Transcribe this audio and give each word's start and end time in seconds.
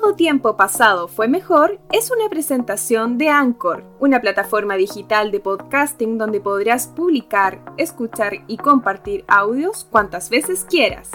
todo 0.00 0.14
tiempo 0.14 0.56
pasado 0.56 1.08
fue 1.08 1.26
mejor 1.26 1.80
es 1.92 2.12
una 2.12 2.28
presentación 2.28 3.18
de 3.18 3.30
Anchor, 3.30 3.82
una 3.98 4.20
plataforma 4.20 4.76
digital 4.76 5.32
de 5.32 5.40
podcasting 5.40 6.18
donde 6.18 6.40
podrás 6.40 6.86
publicar, 6.86 7.60
escuchar 7.78 8.44
y 8.46 8.58
compartir 8.58 9.24
audios 9.26 9.84
cuantas 9.90 10.30
veces 10.30 10.64
quieras. 10.68 11.10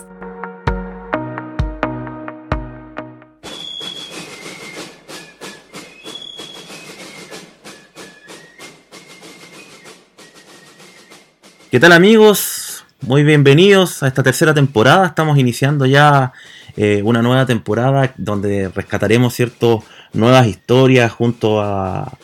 ¿Qué 11.72 11.80
tal 11.80 11.94
amigos? 11.94 12.86
Muy 13.00 13.24
bienvenidos 13.24 14.04
a 14.04 14.08
esta 14.08 14.24
tercera 14.24 14.54
temporada. 14.54 15.08
Estamos 15.08 15.38
iniciando 15.38 15.86
ya 15.86 16.34
eh, 16.76 17.02
una 17.04 17.22
nueva 17.22 17.46
temporada 17.46 18.14
donde 18.18 18.70
rescataremos 18.70 19.34
ciertas 19.34 19.80
nuevas 20.14 20.48
historias 20.48 21.12
junto 21.12 21.62
a, 21.62 22.18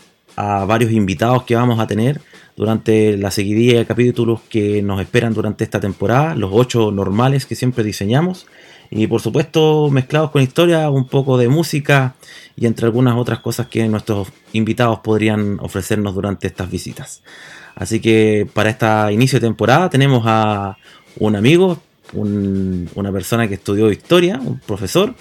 varios 0.67 0.93
invitados 0.93 1.43
que 1.43 1.53
vamos 1.53 1.81
a 1.81 1.87
tener 1.87 2.21
durante 2.55 3.17
la 3.17 3.29
seguidilla 3.29 3.79
de 3.79 3.85
capítulos 3.85 4.39
que 4.47 4.81
nos 4.81 5.01
esperan 5.01 5.33
durante 5.33 5.65
esta 5.65 5.81
temporada, 5.81 6.33
los 6.33 6.51
ocho 6.53 6.91
normales 6.91 7.45
que 7.45 7.55
siempre 7.55 7.83
diseñamos. 7.83 8.47
Y 8.89 9.07
por 9.07 9.19
supuesto 9.19 9.89
mezclados 9.91 10.31
con 10.31 10.41
historia, 10.41 10.89
un 10.89 11.09
poco 11.09 11.37
de 11.37 11.49
música 11.49 12.15
y 12.55 12.67
entre 12.67 12.85
algunas 12.85 13.17
otras 13.17 13.39
cosas 13.39 13.67
que 13.67 13.85
nuestros 13.89 14.29
invitados 14.53 14.99
podrían 14.99 15.59
ofrecernos 15.59 16.15
durante 16.15 16.47
estas 16.47 16.71
visitas. 16.71 17.21
Así 17.75 17.99
que 17.99 18.47
para 18.53 18.69
esta 18.69 19.11
inicio 19.11 19.41
de 19.41 19.47
temporada 19.47 19.89
tenemos 19.89 20.23
a 20.25 20.77
un 21.17 21.35
amigo, 21.35 21.81
una 22.13 23.11
persona 23.11 23.47
que 23.47 23.55
estudió 23.55 23.91
historia, 23.91 24.39
un 24.43 24.59
profesor. 24.59 25.15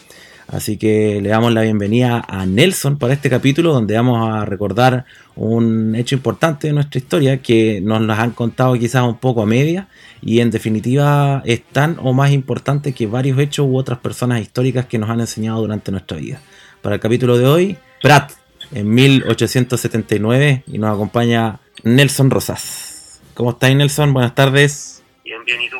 Así 0.48 0.78
que 0.78 1.20
le 1.20 1.28
damos 1.28 1.52
la 1.52 1.60
bienvenida 1.60 2.24
a 2.26 2.46
Nelson 2.46 2.96
para 2.96 3.12
este 3.12 3.28
capítulo 3.28 3.74
donde 3.74 3.94
vamos 3.94 4.30
a 4.32 4.46
recordar 4.46 5.04
un 5.36 5.94
hecho 5.94 6.14
importante 6.14 6.68
de 6.68 6.72
nuestra 6.72 6.98
historia 6.98 7.42
que 7.42 7.82
nos 7.82 8.18
han 8.18 8.30
contado 8.30 8.72
quizás 8.74 9.02
un 9.02 9.18
poco 9.18 9.42
a 9.42 9.46
media 9.46 9.88
y 10.22 10.40
en 10.40 10.50
definitiva 10.50 11.42
es 11.44 11.62
tan 11.64 11.98
o 12.00 12.14
más 12.14 12.32
importante 12.32 12.94
que 12.94 13.06
varios 13.06 13.38
hechos 13.38 13.66
u 13.68 13.76
otras 13.76 13.98
personas 13.98 14.40
históricas 14.40 14.86
que 14.86 14.98
nos 14.98 15.10
han 15.10 15.20
enseñado 15.20 15.60
durante 15.60 15.92
nuestra 15.92 16.16
vida. 16.16 16.40
Para 16.80 16.94
el 16.94 17.00
capítulo 17.02 17.36
de 17.36 17.46
hoy, 17.46 17.78
Pratt 18.00 18.32
en 18.72 18.88
1879 18.88 20.64
y 20.66 20.78
nos 20.78 20.94
acompaña 20.94 21.60
Nelson 21.82 22.30
Rosas. 22.30 23.20
¿Cómo 23.34 23.50
estás, 23.50 23.74
Nelson? 23.74 24.14
Buenas 24.14 24.34
tardes. 24.34 25.02
Bien, 25.24 25.44
bien. 25.44 25.60
¿Y 25.60 25.68
tú? 25.68 25.76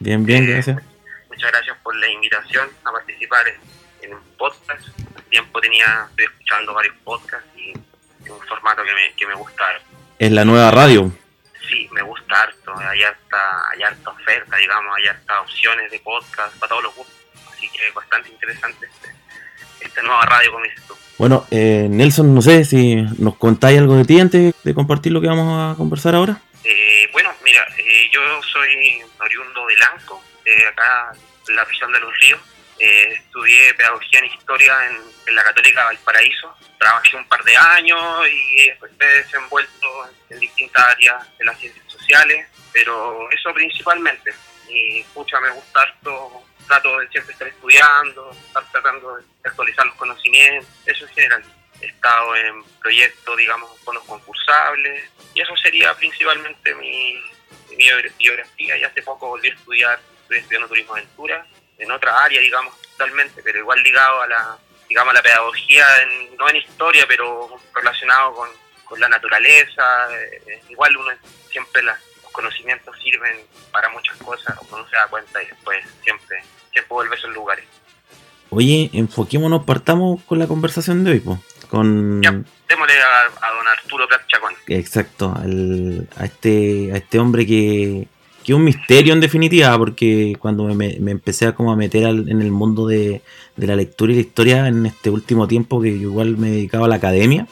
Bien, 0.00 0.24
bien, 0.24 0.44
eh, 0.44 0.52
gracias. 0.54 0.82
Muchas 1.28 1.52
gracias 1.52 1.76
por 1.82 1.94
la 1.94 2.08
invitación 2.08 2.68
a 2.84 2.90
participar 2.92 3.44
en, 4.02 4.14
un 4.14 4.20
podcast. 4.38 4.80
Hace 4.80 5.28
tiempo 5.28 5.60
tenía, 5.60 6.06
estoy 6.08 6.24
escuchando 6.24 6.72
varios 6.72 6.96
podcasts 7.04 7.46
y 7.54 7.70
es 7.70 8.30
un 8.30 8.40
formato 8.48 8.82
que 8.82 8.94
me, 8.94 9.14
que 9.14 9.26
me 9.26 9.34
gusta. 9.34 9.64
¿Es 10.18 10.32
la 10.32 10.44
nueva 10.46 10.70
radio? 10.70 11.12
Sí, 11.68 11.86
me 11.92 12.02
gusta 12.02 12.42
harto. 12.42 12.74
Hay 12.78 13.02
harta, 13.02 13.70
hay 13.70 13.82
harta 13.82 14.10
oferta, 14.10 14.56
digamos, 14.56 14.96
hay 14.96 15.06
harta 15.08 15.40
opciones 15.42 15.90
de 15.90 16.00
podcast 16.00 16.56
para 16.56 16.70
todos 16.70 16.84
los 16.84 16.96
gustos. 16.96 17.16
Así 17.52 17.68
que 17.68 17.86
es 17.86 17.94
bastante 17.94 18.30
interesante 18.30 18.86
este, 18.86 19.14
esta 19.86 20.02
nueva 20.02 20.24
radio, 20.24 20.50
como 20.50 20.64
dices 20.64 20.82
tú. 20.86 20.94
Bueno, 21.18 21.46
eh, 21.50 21.86
Nelson, 21.90 22.34
no 22.34 22.40
sé 22.40 22.64
si 22.64 22.96
nos 23.18 23.36
contáis 23.36 23.78
algo 23.78 23.96
de 23.96 24.06
ti 24.06 24.18
antes 24.18 24.54
de 24.64 24.74
compartir 24.74 25.12
lo 25.12 25.20
que 25.20 25.26
vamos 25.26 25.74
a 25.74 25.76
conversar 25.76 26.14
ahora. 26.14 26.40
Eh, 26.64 27.08
bueno, 27.12 27.29
yo 28.10 28.42
soy 28.42 29.02
oriundo 29.18 29.66
de 29.66 29.76
Lanco, 29.76 30.22
de 30.44 30.66
acá 30.66 31.12
en 31.48 31.56
la 31.56 31.64
región 31.64 31.92
de 31.92 32.00
los 32.00 32.18
ríos. 32.20 32.40
estudié 32.78 33.74
pedagogía 33.74 34.20
en 34.20 34.24
historia 34.26 34.74
en, 34.86 35.34
la 35.34 35.44
Católica 35.44 35.84
Valparaíso. 35.84 36.56
Trabajé 36.78 37.16
un 37.16 37.28
par 37.28 37.44
de 37.44 37.56
años 37.56 38.26
y 38.28 38.70
me 38.98 39.06
he 39.06 39.14
desenvuelto 39.22 40.10
en 40.28 40.40
distintas 40.40 40.88
áreas 40.88 41.38
de 41.38 41.44
las 41.44 41.58
ciencias 41.58 41.84
sociales, 41.86 42.46
pero 42.72 43.30
eso 43.30 43.52
principalmente. 43.54 44.34
Y 44.68 45.02
pucha, 45.14 45.38
me 45.40 45.50
gusta 45.50 45.82
harto 45.82 46.44
trato 46.66 46.98
de 46.98 47.08
siempre 47.08 47.32
estar 47.32 47.48
estudiando, 47.48 48.30
estar 48.30 48.64
tratando 48.70 49.16
de 49.16 49.24
actualizar 49.44 49.86
los 49.86 49.94
conocimientos, 49.96 50.70
eso 50.86 51.04
en 51.04 51.14
general. 51.14 51.44
He 51.80 51.86
estado 51.86 52.36
en 52.36 52.62
proyectos, 52.80 53.36
digamos, 53.36 53.70
con 53.84 53.94
los 53.96 54.04
concursables, 54.04 55.10
y 55.34 55.40
eso 55.40 55.56
sería 55.56 55.94
principalmente 55.94 56.74
mi, 56.76 57.20
mi 57.80 58.06
biografía. 58.18 58.76
Y 58.76 58.84
hace 58.84 59.02
poco 59.02 59.28
volví 59.28 59.48
a 59.48 59.54
estudiar, 59.54 60.00
estoy 60.22 60.38
estudiando 60.38 60.68
turismo 60.68 60.94
aventura, 60.94 61.46
en 61.78 61.90
otra 61.90 62.22
área, 62.22 62.40
digamos, 62.40 62.74
totalmente, 62.92 63.42
pero 63.42 63.58
igual 63.58 63.82
ligado 63.82 64.20
a 64.20 64.26
la, 64.26 64.58
digamos, 64.88 65.12
a 65.12 65.16
la 65.16 65.22
pedagogía, 65.22 65.86
no 66.38 66.48
en 66.48 66.56
historia, 66.56 67.06
pero 67.08 67.48
relacionado 67.74 68.34
con, 68.34 68.48
con 68.84 69.00
la 69.00 69.08
naturaleza. 69.08 69.82
Eh, 70.14 70.62
igual 70.68 70.96
uno 70.96 71.10
siempre 71.50 71.82
los 71.82 71.96
conocimientos 72.32 72.94
sirven 73.02 73.36
para 73.72 73.88
muchas 73.88 74.16
cosas, 74.18 74.56
uno 74.70 74.86
se 74.88 74.96
da 74.96 75.06
cuenta 75.08 75.42
y 75.42 75.46
después 75.46 75.84
siempre 76.02 76.42
tiempo 76.70 76.94
vuelve 76.96 77.14
a 77.14 77.18
esos 77.18 77.32
lugares. 77.32 77.64
Oye, 78.50 78.90
enfoquémonos, 78.92 79.64
partamos 79.64 80.22
con 80.24 80.38
la 80.38 80.46
conversación 80.46 81.04
de 81.04 81.12
hoy, 81.12 81.20
pues. 81.20 81.38
Con... 81.68 82.20
démosle 82.70 82.94
a, 82.94 83.50
don 83.50 83.66
Arturo 83.66 84.06
Prat 84.08 84.22
Chacón. 84.28 84.54
Exacto, 84.68 85.34
a, 85.36 86.24
este, 86.24 86.92
a 86.92 86.96
este 86.96 87.18
hombre 87.18 87.44
que, 87.44 88.06
que 88.44 88.52
es 88.52 88.56
un 88.56 88.64
misterio 88.64 89.12
en 89.12 89.20
definitiva, 89.20 89.76
porque 89.76 90.36
cuando 90.38 90.64
me, 90.74 90.94
empecé 90.94 91.46
a 91.46 91.52
como 91.52 91.72
a 91.72 91.76
meter 91.76 92.04
en 92.04 92.40
el 92.40 92.52
mundo 92.52 92.86
de, 92.86 93.22
la 93.56 93.76
lectura 93.76 94.12
y 94.12 94.14
la 94.14 94.20
historia 94.20 94.68
en 94.68 94.86
este 94.86 95.10
último 95.10 95.48
tiempo, 95.48 95.82
que 95.82 95.88
igual 95.88 96.38
me 96.38 96.50
dedicaba 96.50 96.86
a 96.86 96.88
la 96.88 96.94
academia, 96.94 97.46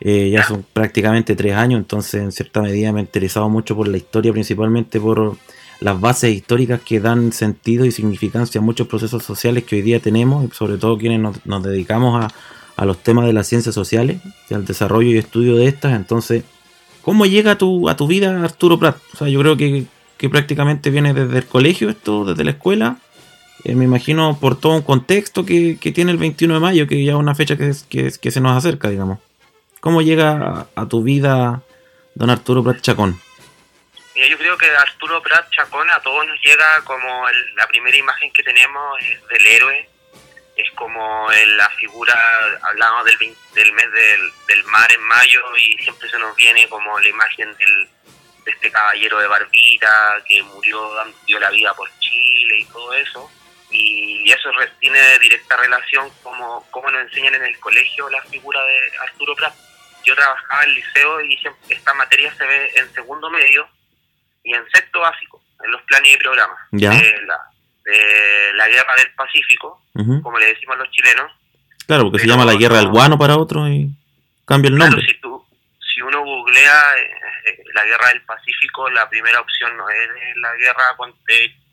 eh, 0.00 0.30
ya 0.30 0.44
son 0.44 0.64
prácticamente 0.72 1.34
tres 1.34 1.54
años, 1.54 1.78
entonces 1.78 2.22
en 2.22 2.30
cierta 2.30 2.62
medida 2.62 2.92
me 2.92 3.00
he 3.00 3.02
interesado 3.02 3.48
mucho 3.48 3.74
por 3.74 3.88
la 3.88 3.96
historia, 3.96 4.32
principalmente 4.32 5.00
por 5.00 5.36
las 5.80 6.00
bases 6.00 6.34
históricas 6.34 6.80
que 6.80 7.00
dan 7.00 7.32
sentido 7.32 7.84
y 7.84 7.90
significancia 7.90 8.60
a 8.60 8.64
muchos 8.64 8.86
procesos 8.86 9.24
sociales 9.24 9.64
que 9.64 9.76
hoy 9.76 9.82
día 9.82 10.00
tenemos, 10.00 10.54
sobre 10.56 10.78
todo 10.78 10.96
quienes 10.96 11.20
nos, 11.44 11.62
dedicamos 11.62 12.24
a, 12.24 12.28
los 12.84 13.02
temas 13.02 13.26
de 13.26 13.32
las 13.32 13.46
ciencias 13.46 13.74
sociales, 13.74 14.20
al 14.50 14.64
desarrollo 14.64 15.10
y 15.10 15.18
estudio 15.18 15.56
de 15.56 15.66
estas. 15.66 15.94
Entonces, 15.94 16.44
¿cómo 17.02 17.24
llega 17.24 17.52
a 17.52 17.58
tu, 17.58 17.88
a 17.88 17.96
tu 17.96 18.06
vida 18.06 18.44
Arturo 18.44 18.78
Prat? 18.78 18.96
O 19.14 19.16
sea, 19.16 19.28
yo 19.28 19.40
creo 19.40 19.56
que, 19.56 19.86
prácticamente 20.30 20.90
viene 20.90 21.14
desde 21.14 21.38
el 21.38 21.46
colegio 21.46 21.88
esto, 21.88 22.24
desde 22.24 22.44
la 22.44 22.50
escuela. 22.50 22.98
Eh, 23.64 23.74
me 23.74 23.84
imagino 23.84 24.38
por 24.38 24.60
todo 24.60 24.74
un 24.74 24.82
contexto 24.82 25.44
que, 25.46 25.78
tiene 25.94 26.12
el 26.12 26.18
21 26.18 26.54
de 26.54 26.60
mayo, 26.60 26.86
que 26.86 27.02
ya 27.02 27.12
es 27.12 27.18
una 27.18 27.34
fecha 27.34 27.56
que, 27.56 27.72
que, 27.88 28.30
se 28.30 28.40
nos 28.40 28.56
acerca, 28.56 28.90
digamos. 28.90 29.18
¿Cómo 29.80 30.02
llega 30.02 30.66
a, 30.74 30.82
a 30.82 30.88
tu 30.88 31.02
vida 31.02 31.62
don 32.14 32.30
Arturo 32.30 32.62
Prat 32.62 32.80
Chacón? 32.80 33.18
yo 34.24 34.38
creo 34.38 34.56
que 34.56 34.66
Arturo 34.66 35.22
Prat 35.22 35.50
Chacón 35.50 35.88
a 35.90 36.00
todos 36.00 36.26
nos 36.26 36.40
llega 36.40 36.80
como 36.84 37.26
la 37.56 37.66
primera 37.68 37.96
imagen 37.96 38.32
que 38.32 38.42
tenemos 38.42 38.98
es 39.00 39.28
del 39.28 39.46
héroe, 39.46 39.88
es 40.56 40.70
como 40.72 41.30
la 41.30 41.68
figura, 41.70 42.18
hablamos 42.62 43.04
del, 43.04 43.36
del 43.54 43.72
mes 43.72 43.92
del, 43.92 44.64
mar 44.64 44.90
en 44.90 45.02
mayo 45.02 45.42
y 45.56 45.82
siempre 45.82 46.08
se 46.08 46.18
nos 46.18 46.34
viene 46.34 46.66
como 46.68 46.98
la 46.98 47.08
imagen 47.08 47.54
del, 47.56 47.88
de 48.44 48.50
este 48.50 48.70
caballero 48.70 49.18
de 49.18 49.28
barbita 49.28 50.22
que 50.26 50.42
murió, 50.42 50.90
dio 51.26 51.38
la 51.38 51.50
vida 51.50 51.74
por 51.74 51.88
Chile 51.98 52.58
y 52.60 52.64
todo 52.66 52.94
eso. 52.94 53.30
Y 53.70 54.30
eso 54.30 54.48
tiene 54.80 55.18
directa 55.18 55.56
relación 55.56 56.10
como, 56.22 56.66
como 56.70 56.90
nos 56.90 57.02
enseñan 57.02 57.34
en 57.34 57.44
el 57.44 57.58
colegio 57.58 58.08
la 58.08 58.22
figura 58.22 58.64
de 58.64 58.80
Arturo 59.02 59.34
Prat. 59.36 59.54
Yo 60.04 60.14
trabajaba 60.14 60.62
en 60.62 60.70
el 60.70 60.74
liceo 60.76 61.20
y 61.20 61.38
esta 61.68 61.92
materia 61.94 62.32
se 62.34 62.46
ve 62.46 62.72
en 62.76 62.94
segundo 62.94 63.28
medio 63.28 63.68
y 64.44 64.54
en 64.54 64.64
sexto 64.70 65.00
básico, 65.00 65.42
en 65.64 65.72
los 65.72 65.82
planes 65.82 66.14
y 66.14 66.16
programas 66.16 66.58
De, 66.70 67.20
la, 67.26 67.50
de 67.86 68.52
la 68.54 68.68
guerra 68.68 68.94
del 68.96 69.12
Pacífico, 69.14 69.80
como 70.22 70.38
le 70.38 70.46
decimos 70.46 70.76
los 70.76 70.90
chilenos. 70.90 71.30
Claro, 71.86 72.04
porque 72.04 72.18
se 72.18 72.26
llama 72.26 72.44
la 72.44 72.56
guerra 72.56 72.78
del 72.78 72.88
guano 72.88 73.16
para 73.16 73.36
otro 73.36 73.68
y 73.68 73.90
cambia 74.44 74.70
el 74.70 74.76
nombre. 74.76 75.06
si, 75.06 75.20
tú, 75.20 75.44
si 75.78 76.02
uno 76.02 76.20
googlea 76.22 76.82
eh, 76.98 77.10
eh, 77.46 77.64
la 77.74 77.84
guerra 77.84 78.08
del 78.08 78.22
Pacífico, 78.22 78.90
la 78.90 79.08
primera 79.08 79.40
opción 79.40 79.76
no 79.76 79.88
es 79.88 80.36
la 80.36 80.54
guerra 80.56 80.96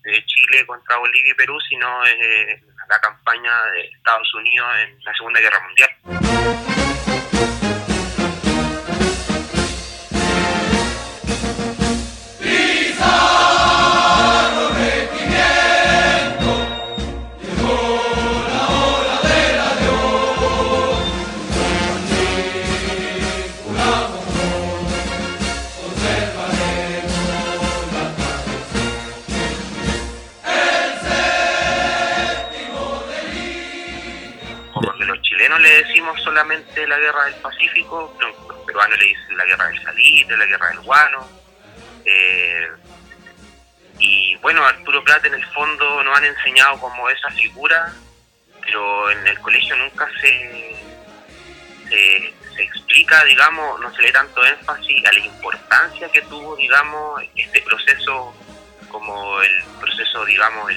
de 0.04 0.26
Chile 0.26 0.66
contra 0.68 0.98
Bolivia 0.98 1.32
y 1.32 1.36
Perú, 1.36 1.58
sino 1.68 2.04
es 2.06 2.16
eh, 2.20 2.64
la 2.88 3.00
campaña 3.00 3.52
de 3.74 3.82
Estados 3.88 4.34
Unidos 4.36 4.68
en 4.84 5.04
la 5.04 5.14
Segunda 5.16 5.40
Guerra 5.40 5.66
Mundial. 5.66 6.93
Bueno, 44.44 44.64
Arturo 44.66 45.02
Prat 45.06 45.24
en 45.26 45.36
el 45.36 45.46
fondo 45.48 46.04
nos 46.04 46.18
han 46.18 46.26
enseñado 46.26 46.78
como 46.78 47.10
esa 47.10 47.30
figura, 47.32 47.94
pero 48.62 49.10
en 49.10 49.26
el 49.26 49.40
colegio 49.40 49.74
nunca 49.78 50.08
se, 50.20 50.76
se, 51.88 52.62
explica, 52.62 53.24
digamos, 53.24 53.80
no 53.80 53.92
se 53.96 54.02
le 54.02 54.12
tanto 54.12 54.46
énfasis 54.46 55.06
a 55.06 55.14
la 55.14 55.20
importancia 55.20 56.10
que 56.10 56.22
tuvo, 56.24 56.58
digamos, 56.58 57.24
este 57.36 57.62
proceso 57.62 58.36
como 58.90 59.42
el 59.42 59.64
proceso, 59.80 60.26
digamos, 60.26 60.70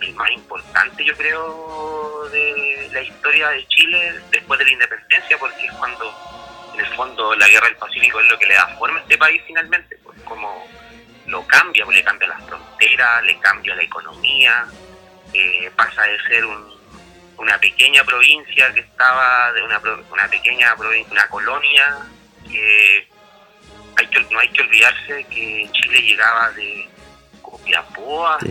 el 0.00 0.14
más 0.14 0.30
importante, 0.30 1.04
yo 1.04 1.16
creo, 1.16 2.28
de 2.30 2.88
la 2.92 3.02
historia 3.02 3.48
de 3.48 3.66
Chile 3.66 4.14
después 4.30 4.60
de 4.60 4.64
la 4.64 4.72
independencia, 4.72 5.36
porque 5.38 5.66
es 5.66 5.72
cuando, 5.72 6.70
en 6.74 6.80
el 6.80 6.94
fondo, 6.94 7.34
la 7.34 7.48
guerra 7.48 7.66
del 7.66 7.76
Pacífico 7.76 8.20
es 8.20 8.30
lo 8.30 8.38
que 8.38 8.46
le 8.46 8.54
da 8.54 8.68
forma 8.78 9.00
a 9.00 9.02
este 9.02 9.18
país 9.18 9.42
finalmente, 9.44 9.98
pues 10.04 10.16
como 10.22 10.68
lo 11.28 11.46
cambia, 11.46 11.84
le 11.84 12.02
cambia 12.02 12.28
las 12.28 12.44
fronteras, 12.44 13.22
le 13.22 13.38
cambia 13.38 13.74
la 13.74 13.82
economía, 13.82 14.66
eh, 15.32 15.70
pasa 15.76 16.02
de 16.02 16.18
ser 16.22 16.44
una 17.36 17.58
pequeña 17.58 18.02
provincia 18.04 18.72
que 18.72 18.80
estaba, 18.80 19.52
de 19.52 19.62
una, 19.62 19.80
una 20.10 20.28
pequeña 20.28 20.74
una 21.10 21.28
colonia, 21.28 21.98
que, 22.48 23.08
hay 23.96 24.06
que 24.06 24.20
no 24.30 24.38
hay 24.38 24.48
que 24.48 24.62
olvidarse 24.62 25.24
que 25.24 25.68
Chile 25.72 26.02
llegaba 26.02 26.50
de 26.52 26.88
Copiapó 27.42 28.28
hasta, 28.28 28.48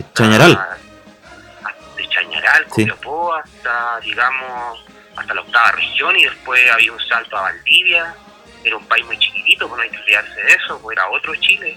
de 1.96 2.08
Chañaral, 2.08 2.64
Copiapó, 2.68 3.34
hasta, 3.34 4.00
digamos, 4.00 4.84
hasta 5.16 5.34
la 5.34 5.40
octava 5.40 5.72
región 5.72 6.16
y 6.16 6.24
después 6.24 6.70
había 6.70 6.92
un 6.92 7.00
salto 7.00 7.36
a 7.36 7.42
Valdivia. 7.42 8.14
Era 8.62 8.76
un 8.76 8.86
país 8.86 9.04
muy 9.06 9.18
chiquitito, 9.18 9.68
pues 9.68 9.78
no 9.78 9.82
hay 9.82 9.90
que 9.90 10.02
olvidarse 10.02 10.42
de 10.42 10.52
eso, 10.52 10.80
pues 10.80 10.96
era 10.96 11.08
otro 11.10 11.34
Chile. 11.36 11.76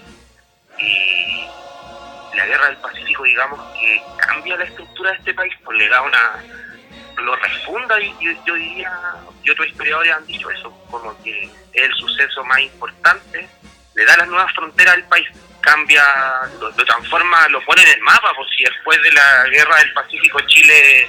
Y 0.82 1.46
la 2.36 2.46
guerra 2.46 2.66
del 2.66 2.76
Pacífico, 2.78 3.24
digamos, 3.24 3.60
que 3.78 4.02
cambia 4.18 4.56
la 4.56 4.64
estructura 4.64 5.10
de 5.12 5.18
este 5.18 5.34
país, 5.34 5.54
pues 5.64 5.78
le 5.78 5.88
da 5.88 6.02
una. 6.02 6.42
lo 7.18 7.36
refunda, 7.36 8.00
y 8.00 8.14
yo, 8.44 8.54
diría, 8.54 8.92
y 9.42 9.50
otros 9.50 9.68
historiadores 9.68 10.12
han 10.12 10.26
dicho 10.26 10.50
eso, 10.50 10.70
como 10.90 11.20
que 11.22 11.44
es 11.44 11.82
el 11.82 11.94
suceso 11.94 12.42
más 12.44 12.60
importante, 12.60 13.48
le 13.94 14.04
da 14.04 14.16
las 14.16 14.28
nuevas 14.28 14.52
fronteras 14.54 14.94
al 14.94 15.04
país 15.04 15.28
cambia, 15.62 16.02
lo, 16.60 16.72
transforma, 16.72 17.48
lo 17.48 17.64
pone 17.64 17.82
en 17.82 17.88
el 17.90 18.00
mapa, 18.00 18.32
pues 18.36 18.48
si 18.56 18.64
después 18.64 19.00
de 19.02 19.12
la 19.12 19.44
guerra 19.48 19.76
del 19.78 19.92
Pacífico 19.92 20.40
Chile 20.46 21.08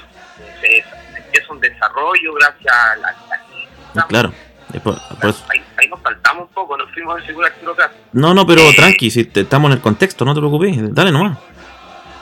se, 0.61 0.85
empieza 1.17 1.51
un 1.51 1.59
desarrollo 1.59 2.33
gracias 2.35 2.73
a 2.73 2.95
la... 2.97 4.07
claro. 4.07 4.33
Ahí, 5.49 5.89
nos 5.89 6.01
faltamos 6.01 6.47
un 6.47 6.53
poco, 6.53 6.77
nos 6.77 6.91
fuimos 6.91 7.19
a 7.19 7.23
asegurar 7.23 7.53
No, 8.13 8.33
no, 8.33 8.45
pero 8.45 8.61
eh, 8.61 8.73
tranqui, 8.75 9.11
si 9.11 9.29
estamos 9.33 9.69
en 9.69 9.77
el 9.77 9.81
contexto, 9.81 10.25
no 10.25 10.33
te 10.33 10.39
preocupes, 10.39 10.93
dale 10.93 11.11
nomás. 11.11 11.37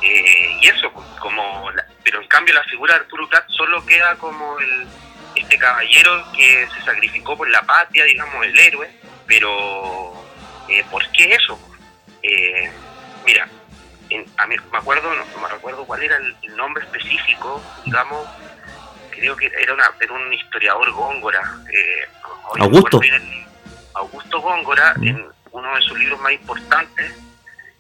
Eh, 0.01 0.59
y 0.62 0.68
eso, 0.68 0.92
como 1.19 1.69
pero 2.03 2.21
en 2.21 2.27
cambio 2.27 2.53
la 2.53 2.63
figura 2.63 2.95
de 2.95 3.01
Arturo 3.01 3.30
Prat 3.30 3.48
solo 3.50 3.86
queda 3.86 4.15
como 4.15 4.59
el 4.59 4.88
este 5.36 5.57
caballero 5.57 6.24
que 6.36 6.68
se 6.74 6.81
sacrificó 6.83 7.38
por 7.38 7.50
la 7.50 7.62
patria, 7.62 8.03
digamos, 8.06 8.45
el 8.45 8.59
héroe, 8.59 8.89
pero 9.25 10.13
eh, 10.68 10.83
¿por 10.92 11.07
qué 11.12 11.36
eso? 11.36 11.59
Eh, 12.21 12.69
mira, 13.25 13.48
a 14.38 14.48
mí 14.48 14.56
me 14.71 14.77
acuerdo, 14.77 15.09
no, 15.13 15.42
me 15.42 15.48
recuerdo 15.48 15.86
cuál 15.86 16.03
era 16.03 16.18
el, 16.18 16.56
nombre 16.56 16.83
específico, 16.83 17.62
digamos, 17.86 18.27
creo 19.21 19.38
que 19.38 19.51
era, 19.62 19.73
una, 19.73 19.91
era 20.00 20.13
un 20.13 20.33
historiador 20.33 20.91
góngora. 20.91 21.41
Eh, 21.71 22.07
Augusto. 22.59 23.00
Augusto 23.94 24.41
Góngora, 24.41 24.94
mm. 24.97 25.07
en 25.07 25.25
uno 25.51 25.75
de 25.75 25.81
sus 25.81 26.00
libros 26.00 26.19
más 26.21 26.31
importantes, 26.31 27.13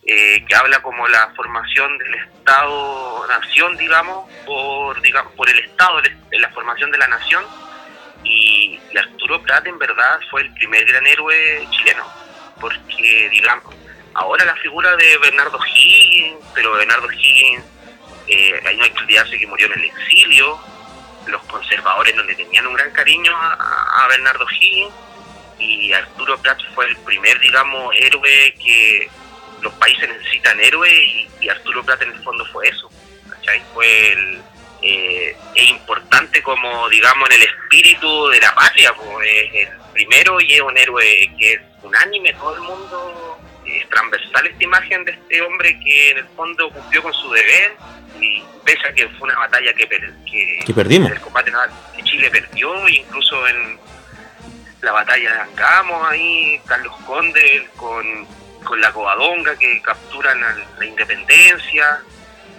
eh, 0.05 0.45
que 0.47 0.55
habla 0.55 0.81
como 0.81 1.07
la 1.07 1.29
formación 1.35 1.97
del 1.97 2.15
Estado-Nación, 2.15 3.77
digamos, 3.77 4.29
por, 4.45 5.01
digamos, 5.01 5.33
por 5.33 5.49
el 5.49 5.59
Estado, 5.59 6.01
la 6.31 6.49
formación 6.49 6.91
de 6.91 6.97
la 6.97 7.07
nación. 7.07 7.43
Y, 8.23 8.79
y 8.91 8.97
Arturo 8.97 9.41
Prat, 9.41 9.65
en 9.65 9.79
verdad, 9.79 10.19
fue 10.29 10.41
el 10.41 10.53
primer 10.53 10.85
gran 10.85 11.07
héroe 11.07 11.67
chileno, 11.71 12.05
porque, 12.59 13.29
digamos, 13.31 13.73
Ahora 14.13 14.43
la 14.43 14.55
figura 14.57 14.93
de 14.97 15.17
Bernardo 15.19 15.57
Higgins, 15.65 16.35
pero 16.53 16.73
Bernardo 16.73 17.09
Higgins, 17.09 17.63
eh, 18.27 18.59
hay 18.65 18.75
una 18.75 18.87
olvidarse 18.87 19.39
que 19.39 19.47
murió 19.47 19.67
en 19.67 19.79
el 19.79 19.85
exilio, 19.85 20.59
los 21.27 21.41
conservadores 21.43 22.15
no 22.15 22.23
le 22.23 22.35
tenían 22.35 22.67
un 22.67 22.73
gran 22.73 22.91
cariño 22.91 23.31
a, 23.35 24.07
Bernardo 24.09 24.45
Higgins, 24.49 24.93
y 25.59 25.93
Arturo 25.93 26.37
Prat 26.39 26.59
fue 26.73 26.87
el 26.87 26.97
primer, 26.97 27.39
digamos, 27.39 27.93
héroe 27.95 28.55
que 28.55 29.09
los 29.61 29.73
países 29.73 30.09
necesitan 30.09 30.59
héroe, 30.59 31.27
y, 31.39 31.49
Arturo 31.49 31.83
Prat 31.83 32.01
en 32.01 32.11
el 32.11 32.23
fondo 32.23 32.45
fue 32.45 32.67
eso. 32.67 32.89
Fue 33.73 34.13
eh, 34.83 35.35
es 35.53 35.69
importante 35.69 36.41
como, 36.41 36.89
digamos, 36.89 37.29
en 37.29 37.35
el 37.35 37.43
espíritu 37.43 38.27
de 38.29 38.39
la 38.39 38.53
patria, 38.55 38.93
es 39.23 39.67
el 39.67 39.81
primero 39.93 40.39
y 40.41 40.53
es 40.53 40.61
un 40.61 40.75
héroe 40.77 41.31
que 41.37 41.53
es 41.53 41.61
unánime, 41.83 42.33
todo 42.33 42.55
el 42.55 42.61
mundo 42.61 43.39
es 43.65 43.87
transversal 43.89 44.47
esta 44.47 44.63
imagen 44.63 45.05
de 45.05 45.11
este 45.11 45.41
hombre 45.41 45.79
que 45.81 46.11
en 46.11 46.17
el 46.19 46.25
fondo 46.35 46.69
cumplió 46.71 47.03
con 47.03 47.13
su 47.13 47.31
deber 47.31 47.75
y 48.19 48.43
pese 48.65 48.87
a 48.87 48.93
que 48.93 49.07
fue 49.09 49.29
una 49.29 49.39
batalla 49.39 49.73
que, 49.73 49.87
que, 50.65 50.73
perdimos. 50.73 51.11
El 51.11 51.21
combate 51.21 51.51
naval 51.51 51.71
que 51.95 52.03
Chile 52.03 52.29
perdió, 52.29 52.87
incluso 52.87 53.47
en 53.47 53.79
la 54.81 54.91
batalla 54.91 55.33
de 55.33 55.39
Angamos, 55.41 56.09
ahí 56.09 56.59
Carlos 56.65 56.95
Conde 57.05 57.67
con, 57.75 58.05
con 58.63 58.81
la 58.81 58.91
Covadonga 58.91 59.55
que 59.55 59.81
capturan 59.81 60.39
la 60.79 60.85
independencia, 60.85 62.01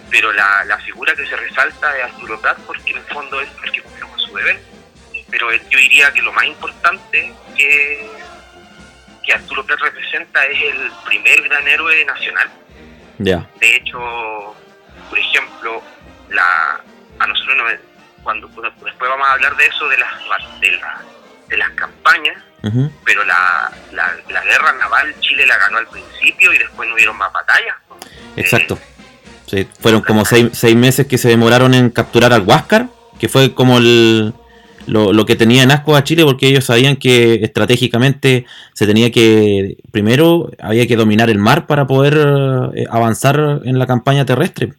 pero 0.09 0.31
la, 0.31 0.63
la 0.65 0.77
figura 0.79 1.15
que 1.15 1.27
se 1.27 1.35
resalta 1.35 1.97
es 1.97 2.05
Arturo 2.05 2.39
Prat 2.39 2.57
porque 2.59 2.91
en 2.91 2.97
el 2.97 3.03
fondo 3.03 3.41
es 3.41 3.49
el 3.63 3.71
que 3.71 3.81
cumplió 3.81 4.07
con 4.07 4.19
su 4.19 4.35
deber. 4.35 4.59
Pero 5.29 5.51
yo 5.51 5.79
diría 5.79 6.11
que 6.13 6.21
lo 6.21 6.31
más 6.31 6.45
importante 6.45 7.33
que 7.55 8.07
que 9.23 9.33
Arturo 9.33 9.65
Prat 9.65 9.79
representa 9.79 10.45
es 10.45 10.61
el 10.61 10.91
primer 11.05 11.41
gran 11.43 11.67
héroe 11.67 12.05
nacional. 12.05 12.49
Ya. 13.19 13.49
De 13.59 13.75
hecho, 13.77 14.55
por 15.13 15.19
ejemplo, 15.19 15.83
la 16.31 16.81
a 17.19 17.27
nosotros 17.27 17.55
cuando 18.23 18.47
después 18.47 18.95
vamos 18.99 19.27
a 19.27 19.33
hablar 19.33 19.55
de 19.55 19.67
eso 19.67 19.87
de 19.87 19.97
las 19.99 20.59
de, 20.59 20.71
de 21.49 21.57
las 21.57 21.69
campañas, 21.71 22.35
pero 23.05 23.23
la, 23.23 23.71
la, 23.91 24.43
guerra 24.43 24.73
naval 24.79 25.13
Chile 25.19 25.45
la 25.45 25.59
ganó 25.59 25.77
al 25.77 25.85
principio 25.85 26.51
y 26.51 26.57
después 26.57 26.89
no 26.89 26.95
hubieron 26.95 27.15
más 27.15 27.31
batallas. 27.31 27.75
Exacto. 28.35 28.79
sí, 29.45 29.67
fueron 29.79 30.01
como 30.01 30.25
seis, 30.25 30.49
seis 30.53 30.75
meses 30.75 31.05
que 31.05 31.19
se 31.19 31.27
demoraron 31.27 31.75
en 31.75 31.91
capturar 31.91 32.33
al 32.33 32.41
Huáscar, 32.41 32.87
que 33.19 33.29
fue 33.29 33.53
como 33.53 33.77
el, 33.77 34.33
lo, 34.87 35.13
lo, 35.13 35.25
que 35.27 35.35
tenía 35.35 35.61
en 35.61 35.69
asco 35.69 35.95
a 35.95 36.03
Chile 36.03 36.23
porque 36.23 36.47
ellos 36.47 36.65
sabían 36.65 36.95
que 36.95 37.35
estratégicamente 37.35 38.47
se 38.73 38.87
tenía 38.87 39.11
que, 39.11 39.77
primero 39.91 40.49
había 40.59 40.87
que 40.87 40.95
dominar 40.95 41.29
el 41.29 41.37
mar 41.37 41.67
para 41.67 41.85
poder 41.85 42.17
eh, 42.73 42.85
avanzar 42.89 43.61
en 43.63 43.77
la 43.77 43.85
campaña 43.85 44.25
terrestre. 44.25 44.73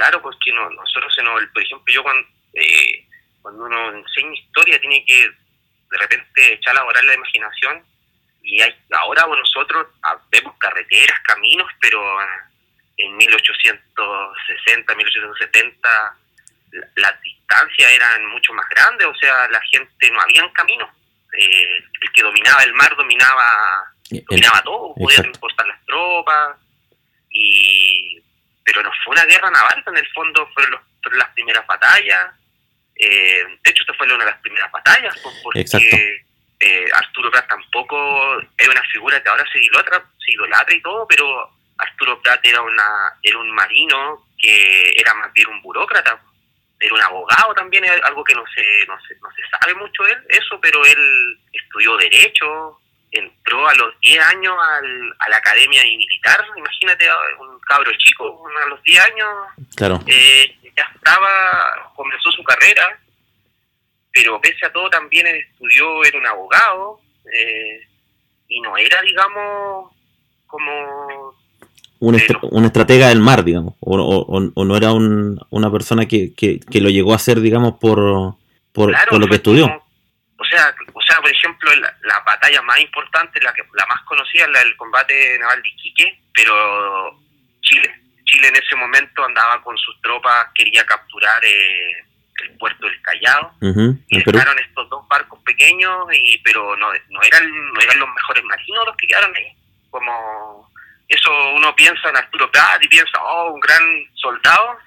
Claro, 0.00 0.22
pues 0.22 0.34
que 0.42 0.50
no, 0.50 0.70
nosotros, 0.70 1.14
se 1.14 1.22
nos, 1.22 1.44
por 1.52 1.62
ejemplo, 1.62 1.92
yo 1.92 2.02
cuando, 2.02 2.26
eh, 2.54 3.06
cuando 3.42 3.64
uno 3.64 3.92
enseña 3.92 4.32
historia 4.32 4.80
tiene 4.80 5.04
que 5.04 5.28
de 5.28 5.98
repente 5.98 6.54
echar 6.54 6.74
a 6.78 6.84
volar 6.84 7.04
la 7.04 7.12
imaginación 7.12 7.84
y 8.42 8.62
hay, 8.62 8.74
ahora 8.92 9.26
nosotros 9.26 9.88
ah, 10.04 10.18
vemos 10.30 10.56
carreteras, 10.56 11.20
caminos, 11.20 11.70
pero 11.82 12.02
en 12.96 13.14
1860, 13.14 14.94
1870 14.94 16.16
las 16.96 17.20
distancias 17.20 17.92
eran 17.92 18.24
mucho 18.28 18.54
más 18.54 18.66
grandes, 18.70 19.06
o 19.06 19.14
sea, 19.16 19.48
la 19.50 19.60
gente 19.70 20.10
no 20.12 20.20
habían 20.22 20.48
caminos. 20.52 20.88
Eh, 21.36 21.84
el 22.00 22.12
que 22.12 22.22
dominaba 22.22 22.62
el 22.62 22.72
mar 22.72 22.96
dominaba 22.96 23.92
dominaba 24.08 24.62
todo, 24.62 24.94
podía 24.94 25.18
transportar 25.18 25.66
las 25.66 25.84
tropas, 25.84 26.56
y 27.30 28.22
pero 28.70 28.84
no 28.84 28.92
fue 29.04 29.12
una 29.12 29.24
guerra 29.24 29.50
naval, 29.50 29.82
en 29.84 29.96
el 29.96 30.08
fondo 30.12 30.48
fueron, 30.54 30.80
las 31.12 31.28
primeras 31.30 31.66
batallas. 31.66 32.30
Eh, 32.94 33.44
de 33.64 33.70
hecho, 33.70 33.82
esta 33.82 33.94
fue 33.94 34.06
una 34.06 34.24
de 34.24 34.30
las 34.30 34.40
primeras 34.40 34.70
batallas, 34.70 35.18
pues, 35.20 35.34
porque 35.42 36.24
eh, 36.60 36.86
Arturo 36.94 37.32
Prat 37.32 37.48
tampoco 37.48 38.40
es 38.56 38.68
una 38.68 38.82
figura 38.92 39.20
que 39.20 39.28
ahora 39.28 39.44
se 39.50 39.60
idolatra, 39.60 40.04
se 40.24 40.32
idolatra 40.32 40.76
y 40.76 40.82
todo, 40.82 41.06
pero 41.08 41.50
Arturo 41.78 42.22
Prat 42.22 42.44
era, 42.44 42.62
una, 42.62 43.12
era 43.22 43.38
un 43.38 43.50
marino 43.50 44.26
que 44.38 44.92
era 44.96 45.14
más 45.14 45.32
bien 45.32 45.48
un 45.48 45.62
burócrata 45.62 46.20
era 46.80 46.94
un 46.94 47.02
abogado 47.02 47.54
también, 47.54 47.84
algo 48.04 48.24
que 48.24 48.34
no 48.34 48.42
se, 48.54 48.62
no 48.86 48.98
se, 49.06 49.14
no 49.16 49.28
se 49.32 49.42
sabe 49.50 49.74
mucho 49.74 50.06
él, 50.06 50.16
eso, 50.28 50.58
pero 50.62 50.82
él 50.86 51.38
estudió 51.52 51.96
Derecho, 51.98 52.79
entró 53.10 53.68
a 53.68 53.74
los 53.74 53.98
10 54.00 54.24
años 54.24 54.54
al, 54.62 55.14
a 55.18 55.28
la 55.28 55.36
academia 55.36 55.82
militar, 55.82 56.44
imagínate 56.56 57.06
un 57.40 57.58
cabro 57.60 57.90
chico, 57.98 58.46
a 58.64 58.68
los 58.68 58.82
10 58.84 59.04
años, 59.04 59.28
claro. 59.74 60.00
Eh, 60.06 60.56
ya 60.76 60.84
estaba, 60.94 61.92
comenzó 61.96 62.30
su 62.30 62.42
carrera, 62.44 62.98
pero 64.12 64.40
pese 64.40 64.66
a 64.66 64.72
todo 64.72 64.88
también 64.90 65.26
él 65.26 65.36
estudió, 65.36 66.04
era 66.04 66.18
un 66.18 66.26
abogado, 66.26 67.00
eh, 67.32 67.86
y 68.48 68.60
no 68.60 68.76
era, 68.76 69.00
digamos, 69.02 69.92
como... 70.46 71.40
Un, 72.00 72.18
una 72.50 72.66
estratega 72.66 73.08
del 73.08 73.20
mar, 73.20 73.44
digamos, 73.44 73.74
o, 73.80 74.64
no 74.64 74.76
era 74.76 74.92
una 74.92 75.70
persona 75.70 76.06
que, 76.06 76.32
que, 76.34 76.80
lo 76.80 76.88
llegó 76.88 77.12
a 77.12 77.18
ser, 77.18 77.40
digamos, 77.40 77.74
por, 77.78 78.36
por, 78.72 79.18
lo 79.18 79.26
que 79.28 79.34
estudió. 79.34 79.82
O 80.40 80.44
sea, 80.46 80.74
o 80.94 81.02
sea, 81.02 81.16
por 81.20 81.30
ejemplo, 81.30 81.70
la, 81.76 82.20
batalla 82.20 82.62
más 82.62 82.80
importante, 82.80 83.38
la 83.42 83.52
que 83.52 83.62
la 83.74 83.84
más 83.84 84.00
conocida, 84.04 84.48
la 84.48 84.60
del 84.60 84.74
combate 84.76 85.38
naval 85.38 85.62
de 85.62 85.68
Iquique, 85.68 86.18
pero 86.32 87.20
Chile, 87.60 88.00
Chile 88.24 88.48
en 88.48 88.56
ese 88.56 88.74
momento 88.74 89.22
andaba 89.22 89.62
con 89.62 89.76
sus 89.76 90.00
tropas, 90.00 90.46
quería 90.54 90.86
capturar 90.86 91.44
eh, 91.44 92.04
el 92.42 92.56
puerto 92.56 92.86
del 92.86 93.02
Callao. 93.02 93.52
Y 94.08 94.22
dejaron 94.24 94.58
estos 94.60 94.88
dos 94.88 95.06
barcos 95.08 95.38
pequeños 95.42 96.06
y 96.10 96.38
pero 96.38 96.74
no, 96.74 96.88
no 97.10 97.22
eran 97.22 97.72
no 97.72 97.80
eran 97.82 97.98
los 97.98 98.08
mejores 98.08 98.42
marinos 98.44 98.86
los 98.86 98.96
que 98.96 99.08
quedaron 99.08 99.36
ahí. 99.36 99.54
Como 99.90 100.72
eso 101.06 101.30
uno 101.54 101.76
piensa 101.76 102.08
en 102.08 102.16
Arturo 102.16 102.50
Prat 102.50 102.82
y 102.82 102.88
piensa 102.88 103.22
oh 103.22 103.52
un 103.52 103.60
gran 103.60 103.84
soldado 104.14 104.78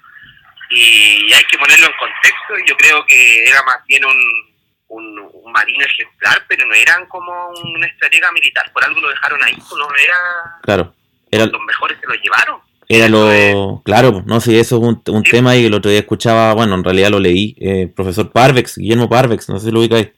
y 0.70 1.32
hay 1.32 1.44
que 1.44 1.58
ponerlo 1.58 1.86
en 1.86 1.96
contexto 1.96 2.58
y 2.58 2.68
yo 2.68 2.76
creo 2.76 3.06
que 3.06 3.44
era 3.44 3.62
más 3.62 3.84
bien 3.86 4.04
un, 4.04 4.53
un, 4.88 5.14
marino 5.52 5.84
ejemplar 5.84 6.42
pero 6.48 6.66
no 6.66 6.74
eran 6.74 7.06
como 7.06 7.30
una 7.76 7.86
estratega 7.86 8.32
militar 8.32 8.72
por 8.72 8.84
algo 8.84 9.00
lo 9.00 9.08
dejaron 9.08 9.40
ahí 9.44 9.54
pues 9.54 9.76
no 9.78 9.86
era 9.94 10.58
claro 10.62 10.94
los 11.30 11.64
mejores 11.64 11.98
se 12.00 12.06
lo 12.06 12.14
llevaron 12.14 12.60
era 12.88 13.08
lo. 13.08 13.82
Claro, 13.84 14.22
no 14.26 14.40
sé, 14.40 14.60
eso 14.60 14.76
es 14.76 14.82
un, 15.08 15.22
tema 15.22 15.56
y 15.56 15.64
el 15.64 15.74
otro 15.74 15.90
día 15.90 16.00
escuchaba, 16.00 16.52
bueno, 16.54 16.74
en 16.74 16.84
realidad 16.84 17.10
lo 17.10 17.18
leí, 17.18 17.56
eh, 17.58 17.90
profesor 17.94 18.30
Parvex, 18.30 18.76
Guillermo 18.76 19.08
Parvex, 19.08 19.48
no 19.48 19.58
sé 19.58 19.66
si 19.66 19.72
lo 19.72 19.80
ubicáis, 19.80 20.08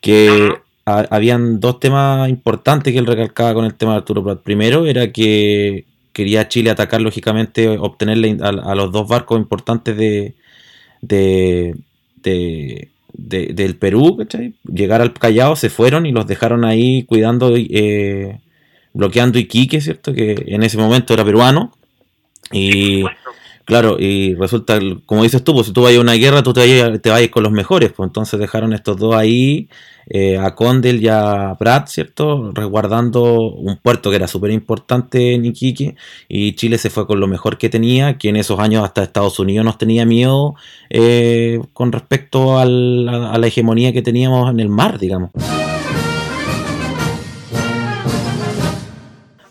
que 0.00 0.52
habían 0.84 1.58
dos 1.58 1.80
temas 1.80 2.28
importantes 2.28 2.92
que 2.92 2.98
él 2.98 3.06
recalcaba 3.06 3.54
con 3.54 3.64
el 3.64 3.74
tema 3.74 3.92
de 3.92 3.98
Arturo 3.98 4.22
Prat. 4.22 4.40
Primero 4.42 4.86
era 4.86 5.12
que 5.12 5.84
quería 6.12 6.48
Chile 6.48 6.70
atacar, 6.70 7.00
lógicamente, 7.00 7.68
obtenerle 7.68 8.38
a, 8.40 8.74
los 8.74 8.92
dos 8.92 9.08
barcos 9.08 9.38
importantes 9.38 9.96
de, 9.96 10.34
de, 11.02 11.74
del 13.16 13.76
Perú, 13.76 14.16
¿cachai? 14.16 14.54
Llegar 14.64 15.00
al 15.00 15.12
Callao, 15.12 15.56
se 15.56 15.70
fueron 15.70 16.06
y 16.06 16.12
los 16.12 16.26
dejaron 16.26 16.64
ahí 16.64 17.04
cuidando. 17.04 17.54
Eh, 17.56 18.38
bloqueando 18.96 19.38
Iquique, 19.38 19.80
¿cierto? 19.80 20.12
Que 20.14 20.44
en 20.46 20.62
ese 20.62 20.78
momento 20.78 21.12
era 21.12 21.24
peruano. 21.24 21.72
Y 22.50 23.04
claro, 23.66 23.96
y 23.98 24.34
resulta, 24.36 24.78
como 25.04 25.24
dices 25.24 25.44
tú, 25.44 25.52
pues 25.52 25.66
si 25.66 25.72
tú 25.74 25.82
vas 25.82 25.94
a 25.94 26.00
una 26.00 26.14
guerra, 26.14 26.42
tú 26.42 26.54
te 26.54 27.10
vas, 27.10 27.28
con 27.28 27.42
los 27.42 27.52
mejores. 27.52 27.92
Pues 27.92 28.06
entonces 28.08 28.40
dejaron 28.40 28.72
estos 28.72 28.96
dos 28.96 29.14
ahí, 29.14 29.68
eh, 30.08 30.38
a 30.38 30.54
Condel 30.54 31.02
y 31.02 31.08
a 31.08 31.54
Prat, 31.58 31.88
¿cierto? 31.88 32.52
Resguardando 32.54 33.34
un 33.34 33.76
puerto 33.76 34.08
que 34.08 34.16
era 34.16 34.28
súper 34.28 34.52
importante 34.52 35.34
en 35.34 35.44
Iquique. 35.44 35.96
Y 36.28 36.54
Chile 36.54 36.78
se 36.78 36.88
fue 36.88 37.06
con 37.06 37.20
lo 37.20 37.26
mejor 37.26 37.58
que 37.58 37.68
tenía, 37.68 38.16
que 38.16 38.30
en 38.30 38.36
esos 38.36 38.58
años 38.58 38.84
hasta 38.84 39.02
Estados 39.02 39.38
Unidos 39.38 39.66
nos 39.66 39.76
tenía 39.76 40.06
miedo 40.06 40.54
eh, 40.88 41.60
con 41.74 41.92
respecto 41.92 42.58
a 42.58 42.64
la 42.64 43.46
hegemonía 43.46 43.92
que 43.92 44.00
teníamos 44.00 44.50
en 44.50 44.60
el 44.60 44.68
mar, 44.70 44.98
digamos. 44.98 45.30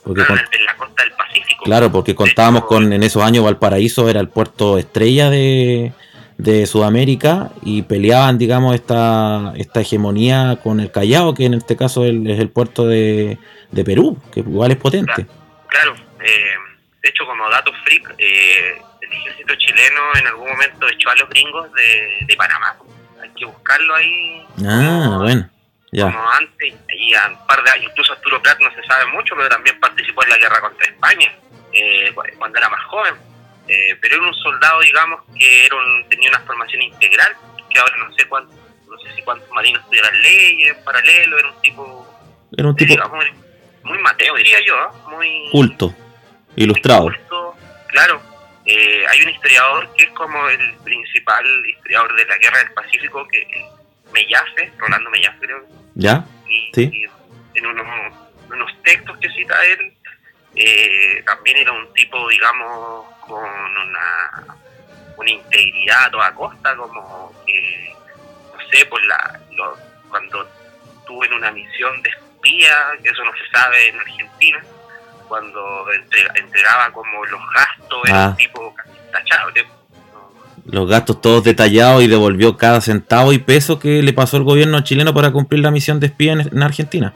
Porque 0.06 0.22
en 0.22 0.66
la 0.66 0.78
costa 0.78 1.04
del. 1.04 1.25
Claro, 1.66 1.92
porque 1.92 2.14
contábamos 2.14 2.66
con, 2.66 2.94
en 2.94 3.02
esos 3.02 3.24
años 3.24 3.44
Valparaíso 3.44 4.08
era 4.08 4.20
el 4.20 4.30
puerto 4.30 4.78
estrella 4.78 5.32
de, 5.32 5.92
Sudamérica 6.68 7.50
y 7.64 7.82
peleaban, 7.82 8.38
digamos, 8.38 8.76
esta, 8.76 9.52
esta 9.56 9.82
hegemonía 9.82 10.60
con 10.62 10.80
el 10.80 10.92
Callao, 10.92 11.34
que 11.34 11.46
en 11.46 11.56
este 11.56 11.76
caso 11.76 12.06
es 12.06 12.40
el 12.40 12.50
puerto 12.50 12.86
de, 12.86 13.40
Perú, 13.84 14.22
que 14.32 14.42
igual 14.42 14.72
es 14.72 14.78
potente. 14.78 15.26
Claro, 15.68 15.96
eh, 16.20 16.56
de 17.02 17.10
hecho, 17.10 17.26
como 17.26 17.50
dato 17.50 17.72
freak, 17.84 18.14
eh, 18.20 18.78
el 19.02 19.12
ejército 19.12 19.56
chileno 19.56 20.02
en 20.20 20.28
algún 20.28 20.48
momento 20.48 20.88
echó 20.88 21.10
a 21.10 21.16
los 21.16 21.28
gringos 21.30 21.68
de, 21.74 22.28
de 22.28 22.36
Panamá. 22.36 22.78
Hay 23.24 23.30
que 23.30 23.46
buscarlo 23.46 23.96
ahí. 23.96 24.46
Ah, 24.64 25.18
bueno 25.20 25.50
como 26.04 26.30
antes, 26.32 26.74
y 26.98 27.14
a 27.14 27.28
un 27.28 27.48
par 27.48 27.64
de 27.64 27.72
años, 27.72 27.92
incluso 27.92 28.14
Arturo 28.14 28.42
Prat 28.42 28.60
no 28.60 28.70
se 28.74 28.84
sabe 28.84 29.06
mucho, 29.12 29.36
pero 29.36 29.50
también 29.50 29.80
participó 29.80 30.24
en 30.24 30.30
la 30.30 30.38
guerra 30.38 30.62
contra 30.62 30.86
España, 30.86 31.32
eh, 31.76 32.16
cuando 32.38 32.58
era 32.58 32.70
más 32.70 32.84
joven. 32.86 33.14
Eh, 33.68 33.98
pero 34.00 34.16
era 34.16 34.28
un 34.28 34.34
soldado, 34.36 34.80
digamos, 34.82 35.22
que 35.38 35.66
era 35.66 35.76
tenía 36.10 36.30
una 36.30 36.40
formación 36.42 36.84
integral, 36.84 37.36
que 37.70 37.80
ahora 37.80 37.98
no 37.98 38.14
sé 38.14 38.28
cuántos, 38.28 38.56
no 38.88 38.98
sé 39.00 39.14
si 39.16 39.22
cuántos 39.24 39.50
marinos 39.52 39.82
estudiaran 39.84 40.22
leyes, 40.22 40.78
en 40.78 40.84
paralelo, 40.84 41.40
era 41.40 41.50
un 41.50 41.62
tipo, 41.62 42.08
era 42.56 42.68
un 42.70 42.76
tipo 42.76 42.96
muy, 43.84 43.98
Mateo, 44.00 44.36
diría 44.36 44.60
yo, 44.66 44.76
¿eh? 44.76 45.10
muy 45.10 45.50
culto, 45.52 45.94
ilustrado. 46.56 47.12
claro. 47.88 48.22
hay 48.66 49.22
un 49.22 49.30
historiador 49.30 49.92
que 49.96 50.06
es 50.06 50.12
como 50.12 50.48
el 50.50 50.74
principal 50.84 51.46
historiador 51.68 52.16
de 52.16 52.26
la 52.26 52.38
guerra 52.38 52.60
del 52.60 52.74
Pacífico, 52.74 53.28
que 53.28 53.48
Mellafe, 54.14 54.72
Rolando 54.78 55.10
Mellafe 55.10 55.40
creo. 55.40 55.66
¿Ya? 55.96 56.26
sí. 56.74 57.06
en 57.56 57.66
unos, 57.66 58.84
textos 58.84 59.18
que 59.18 59.30
cita 59.30 59.56
él, 59.66 59.94
eh, 60.56 61.24
también 61.26 61.58
era 61.58 61.72
un 61.72 61.92
tipo, 61.94 62.28
digamos, 62.30 63.06
con 63.22 63.44
una, 63.44 64.56
una 65.18 65.30
integridad 65.30 66.06
a 66.06 66.12
toda 66.12 66.34
costa, 66.34 66.76
como 66.76 67.34
que, 67.46 67.94
no 68.54 68.70
sé, 68.70 68.86
pues 68.86 69.04
la, 69.06 69.40
cuando 70.10 70.48
estuve 71.00 71.28
en 71.28 71.34
una 71.34 71.52
misión 71.52 72.02
de 72.02 72.10
espía, 72.10 72.76
que 73.02 73.10
eso 73.10 73.24
no 73.24 73.32
se 73.34 73.50
sabe 73.52 73.90
en 73.90 74.00
Argentina, 74.00 74.64
cuando 75.28 75.86
entregaba 76.36 76.92
como 76.92 77.26
los 77.26 77.42
gastos, 77.54 78.02
era 78.06 78.28
un 78.28 78.34
ah. 78.34 78.36
tipo 78.38 78.74
casi 78.76 78.90
intachable 79.08 79.66
los 80.66 80.90
gastos 80.90 81.22
todos 81.22 81.44
detallados 81.44 82.04
y 82.04 82.08
devolvió 82.08 82.58
cada 82.58 82.82
centavo 82.82 83.34
y 83.34 83.38
peso 83.38 83.80
que 83.80 84.02
le 84.02 84.14
pasó 84.14 84.38
el 84.38 84.44
gobierno 84.44 84.82
chileno 84.82 85.14
para 85.14 85.32
cumplir 85.32 85.62
la 85.62 85.72
misión 85.72 86.00
de 86.00 86.08
espía 86.08 86.34
en, 86.34 86.64
Argentina. 86.64 87.14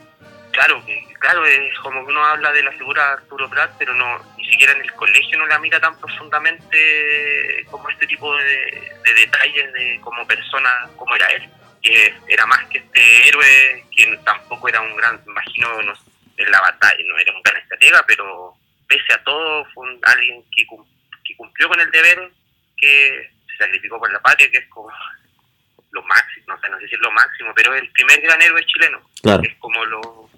Claro, 0.52 0.82
claro, 1.20 1.46
es 1.46 1.78
como 1.80 2.06
que 2.06 2.12
uno 2.12 2.24
habla 2.26 2.52
de 2.52 2.64
la 2.64 2.72
figura 2.72 3.06
de 3.06 3.12
Arturo 3.14 3.50
Prat, 3.50 3.72
pero 3.78 3.94
no 3.94 4.20
ni 4.38 4.46
siquiera 4.46 4.74
en 4.74 4.82
el 4.82 4.94
colegio 4.94 5.38
no 5.38 5.46
la 5.48 5.60
mira 5.60 5.80
tan 5.80 5.98
profundamente 6.00 7.66
como 7.70 7.90
este 7.90 8.08
tipo 8.08 8.36
de, 8.36 8.92
detalles 9.04 9.74
de 9.74 10.00
como 10.02 10.26
persona, 10.26 10.90
como 10.96 11.16
era 11.16 11.28
él, 11.28 11.50
que 11.82 12.14
era 12.28 12.46
más 12.46 12.66
que 12.70 12.80
este 12.80 13.28
héroe, 13.28 13.86
quien 13.96 14.24
tampoco 14.24 14.70
era 14.70 14.82
un 14.82 14.96
gran, 14.96 15.22
imagino, 15.28 15.68
en 16.38 16.52
la 16.52 16.62
batalla, 16.62 17.04
no 17.06 17.18
era 17.18 17.34
un 17.34 17.42
gran 17.42 17.58
estratega, 17.58 18.04
pero 18.08 18.56
pese 18.88 19.14
a 19.14 19.24
todo 19.24 19.66
fue 19.74 19.88
alguien 20.04 20.44
que, 20.56 20.66
que 21.24 21.36
cumplió 21.36 21.68
con 21.68 21.80
el 21.80 21.92
deber 21.92 22.32
que 22.78 23.30
sacrificó 23.58 24.00
por 24.00 24.12
la 24.12 24.22
patria, 24.22 24.50
que 24.50 24.58
es 24.58 24.70
como 24.70 24.90
lo 25.92 26.04
máximo, 26.04 26.46
no 26.48 26.62
sé, 26.62 26.70
no 26.70 26.80
sé 26.80 26.88
si 26.88 26.96
es 26.96 27.02
lo 27.02 27.12
máximo, 27.12 27.52
pero 27.56 27.74
es 27.74 27.82
el 27.82 27.92
primer 27.92 28.22
gran 28.22 28.42
héroe 28.42 28.66
chileno. 28.66 29.02
Es 29.44 29.56
como 29.56 29.84
lo 29.86 30.29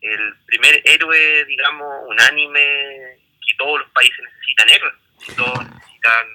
el 0.00 0.34
primer 0.46 0.82
héroe, 0.84 1.44
digamos, 1.46 2.04
unánime 2.08 3.18
que 3.46 3.56
todos 3.58 3.80
los 3.80 3.90
países 3.90 4.18
necesitan 4.22 4.68
héroes. 4.70 4.94
Todos 5.36 5.70
necesitan 5.70 6.26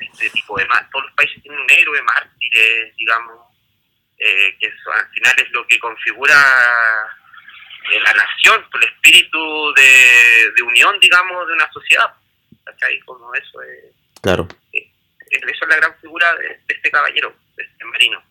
este 0.00 0.30
tipo 0.30 0.58
de 0.58 0.66
más. 0.66 0.90
Todos 0.90 1.06
los 1.06 1.14
países 1.14 1.42
tienen 1.42 1.60
un 1.60 1.70
héroe, 1.70 2.02
mártires, 2.02 2.96
digamos, 2.96 3.46
eh, 4.18 4.56
que 4.58 4.66
al 4.66 5.08
final 5.10 5.34
es 5.38 5.50
lo 5.50 5.66
que 5.66 5.78
configura 5.78 6.34
eh, 7.90 8.00
la 8.00 8.12
nación, 8.12 8.64
el 8.74 8.84
espíritu 8.84 9.72
de, 9.74 10.52
de 10.56 10.62
unión, 10.62 10.98
digamos, 11.00 11.46
de 11.46 11.54
una 11.54 11.70
sociedad. 11.72 12.12
¿Cachai? 12.64 13.00
Como 13.00 13.34
eso 13.34 13.62
es. 13.62 13.94
Claro. 14.22 14.48
Eh, 14.72 14.88
esa 15.30 15.64
es 15.64 15.68
la 15.68 15.76
gran 15.76 15.98
figura 15.98 16.34
de, 16.36 16.60
este 16.68 16.90
caballero, 16.90 17.34
de 17.56 17.64
este 17.64 17.84
marino. 17.84 18.22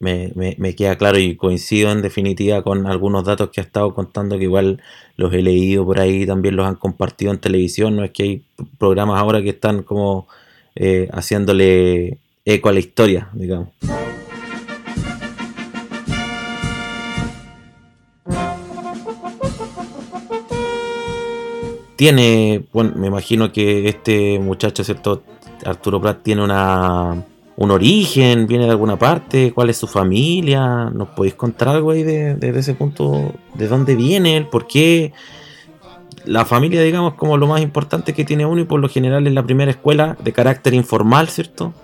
Me, 0.00 0.32
me, 0.36 0.54
me, 0.58 0.76
queda 0.76 0.96
claro 0.96 1.18
y 1.18 1.34
coincido 1.34 1.90
en 1.90 2.02
definitiva 2.02 2.62
con 2.62 2.86
algunos 2.86 3.24
datos 3.24 3.50
que 3.50 3.60
ha 3.60 3.64
estado 3.64 3.94
contando 3.94 4.38
que 4.38 4.44
igual 4.44 4.80
los 5.16 5.32
he 5.34 5.42
leído 5.42 5.84
por 5.84 5.98
ahí, 5.98 6.24
también 6.24 6.54
los 6.54 6.66
han 6.66 6.76
compartido 6.76 7.32
en 7.32 7.38
televisión, 7.38 7.96
no 7.96 8.04
es 8.04 8.12
que 8.12 8.22
hay 8.22 8.42
programas 8.78 9.20
ahora 9.20 9.42
que 9.42 9.50
están 9.50 9.82
como 9.82 10.28
eh, 10.76 11.08
haciéndole 11.12 12.18
eco 12.44 12.68
a 12.68 12.72
la 12.72 12.78
historia, 12.78 13.28
digamos. 13.32 13.68
Tiene, 21.96 22.64
bueno, 22.72 22.92
me 22.94 23.08
imagino 23.08 23.52
que 23.52 23.88
este 23.88 24.38
muchacho, 24.38 24.84
¿cierto? 24.84 25.24
Arturo 25.64 26.00
Prat 26.00 26.22
tiene 26.22 26.44
una, 26.44 27.24
un 27.60 27.72
origen, 27.72 28.46
viene 28.46 28.64
de 28.64 28.70
alguna 28.70 28.98
parte, 28.98 29.52
cuál 29.52 29.68
es 29.68 29.76
su 29.76 29.88
familia, 29.88 30.90
¿nos 30.94 31.08
podéis 31.08 31.34
contar 31.34 31.68
algo 31.68 31.90
ahí 31.90 32.04
de, 32.04 32.38
ese 32.40 32.74
punto? 32.74 33.32
¿De 33.54 33.66
dónde 33.66 33.96
viene 33.96 34.36
él? 34.36 34.46
¿Por 34.46 34.68
qué? 34.68 35.12
La 36.24 36.44
familia, 36.44 36.80
digamos, 36.82 37.14
como 37.14 37.36
lo 37.36 37.48
más 37.48 37.60
importante 37.60 38.14
que 38.14 38.24
tiene 38.24 38.46
uno 38.46 38.60
y 38.60 38.64
por 38.64 38.78
lo 38.78 38.88
general 38.88 39.26
es 39.26 39.32
la 39.32 39.42
primera 39.42 39.72
escuela 39.72 40.16
de 40.22 40.32
carácter 40.32 40.72
informal, 40.72 41.28
¿cierto? 41.28 41.74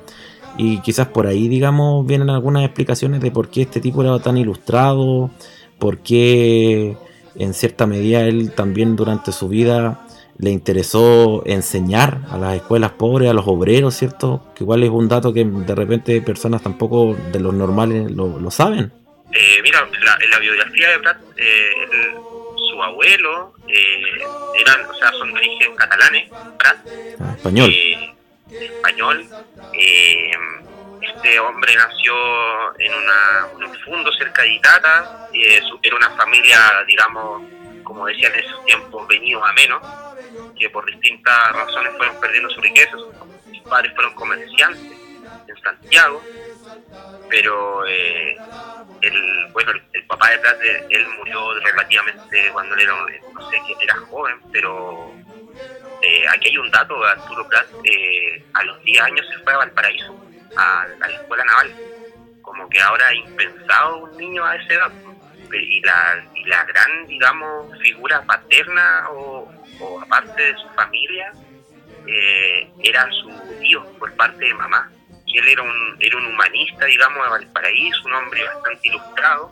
y 0.56 0.78
quizás 0.78 1.08
por 1.08 1.26
ahí, 1.26 1.48
digamos, 1.48 2.06
vienen 2.06 2.30
algunas 2.30 2.64
explicaciones 2.64 3.20
de 3.20 3.30
por 3.30 3.48
qué 3.48 3.62
este 3.62 3.80
tipo 3.80 4.02
era 4.02 4.18
tan 4.20 4.36
ilustrado, 4.36 5.30
por 5.78 5.98
qué 5.98 6.96
en 7.34 7.54
cierta 7.54 7.86
medida 7.86 8.22
él 8.22 8.52
también 8.52 8.94
durante 8.94 9.32
su 9.32 9.48
vida 9.48 10.03
le 10.38 10.50
interesó 10.50 11.42
enseñar 11.46 12.18
a 12.30 12.36
las 12.38 12.56
escuelas 12.56 12.92
pobres, 12.92 13.30
a 13.30 13.34
los 13.34 13.46
obreros, 13.46 13.94
¿cierto? 13.94 14.52
Que 14.54 14.64
igual 14.64 14.82
es 14.82 14.90
un 14.90 15.08
dato 15.08 15.32
que 15.32 15.44
de 15.44 15.74
repente 15.74 16.20
personas 16.22 16.62
tampoco 16.62 17.14
de 17.14 17.40
los 17.40 17.54
normales 17.54 18.10
lo, 18.10 18.50
saben. 18.50 18.92
Eh, 19.32 19.60
mira, 19.62 19.86
en 20.20 20.30
la 20.30 20.38
biografía 20.38 20.90
de 20.90 20.98
Prat, 20.98 21.18
eh, 21.36 22.14
su 22.70 22.82
abuelo, 22.82 23.54
eh, 23.68 24.02
eran, 24.60 24.90
o 24.90 24.94
sea, 24.94 25.10
son 25.12 25.32
de 25.32 25.38
origen 25.38 25.76
catalanes, 25.76 26.28
Prat. 26.58 26.76
Ah, 27.20 27.34
español. 27.36 27.72
español. 28.50 29.26
este 31.00 31.38
hombre 31.38 31.74
nació 31.76 32.14
en, 32.78 32.92
una, 32.92 33.66
un 33.66 33.74
fundo 33.84 34.12
cerca 34.12 34.42
de 34.42 34.54
Itata, 34.54 35.28
era 35.32 35.96
una 35.96 36.10
familia, 36.10 36.58
digamos, 36.86 37.42
como 37.84 38.06
decían 38.06 38.32
en 38.34 38.40
esos 38.40 38.64
tiempos, 38.64 39.06
venidos 39.06 39.42
a 39.46 39.52
menos 39.52 39.82
que 40.64 40.70
por 40.70 40.86
distintas 40.86 41.52
razones 41.52 41.92
fueron 41.98 42.18
perdiendo 42.20 42.48
su 42.48 42.60
riqueza. 42.62 42.96
Sus 42.96 43.60
padres 43.68 43.92
fueron 43.94 44.14
comerciantes 44.14 44.98
en 45.46 45.62
Santiago, 45.62 46.22
pero 47.28 47.86
eh, 47.86 48.34
el, 49.02 49.46
bueno, 49.52 49.72
el, 49.92 50.06
papá 50.06 50.30
de 50.30 50.38
Prat, 50.38 50.56
él 50.88 51.06
murió 51.18 51.52
relativamente 51.60 52.50
cuando 52.52 52.74
él 52.76 52.80
era, 52.80 52.94
no 53.34 53.50
sé, 53.50 53.60
era 53.82 53.96
joven, 54.08 54.36
pero 54.52 55.12
eh, 56.00 56.24
aquí 56.32 56.48
hay 56.48 56.56
un 56.56 56.70
dato, 56.70 57.04
Arturo 57.04 57.46
Prat 57.46 57.66
eh, 57.84 58.42
a 58.54 58.62
los 58.64 58.82
10 58.84 59.02
años 59.02 59.26
se 59.30 59.38
fue 59.44 59.52
a 59.52 59.58
Valparaíso, 59.58 60.18
a, 60.56 60.86
la 60.98 61.06
escuela 61.08 61.44
naval, 61.44 61.74
como 62.40 62.66
que 62.70 62.80
ahora 62.80 63.14
impensado 63.14 63.98
un 63.98 64.16
niño 64.16 64.42
a 64.46 64.56
esa 64.56 64.72
edad 64.72 64.92
y 65.62 65.80
la, 65.80 66.22
la 66.46 66.64
gran, 66.64 67.06
digamos, 67.06 67.78
figura 67.80 68.22
paterna 68.22 69.08
o, 69.10 69.48
aparte 70.02 70.42
de 70.42 70.56
su 70.56 70.68
familia, 70.70 71.30
eh, 72.06 72.70
era 72.82 73.06
su 73.10 73.30
tío 73.60 73.84
por 73.98 74.12
parte 74.14 74.42
de 74.44 74.54
mamá. 74.54 74.90
Y 75.26 75.38
él 75.38 75.48
era 75.48 75.62
un, 75.62 75.96
era 76.00 76.16
un 76.16 76.26
humanista, 76.26 76.86
digamos, 76.86 77.22
de 77.24 77.30
Valparaíso, 77.30 78.04
un 78.04 78.14
hombre 78.14 78.44
bastante 78.44 78.88
ilustrado. 78.88 79.50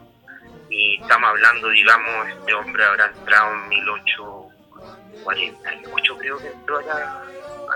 Y 0.71 1.01
estamos 1.01 1.31
hablando, 1.31 1.69
digamos, 1.69 2.29
este 2.29 2.55
hombre 2.55 2.85
habrá 2.85 3.07
entrado 3.07 3.55
en 3.55 3.69
1848, 3.69 6.19
creo 6.19 6.39
que 6.39 6.49
entró 6.49 6.79
allá. 6.79 7.23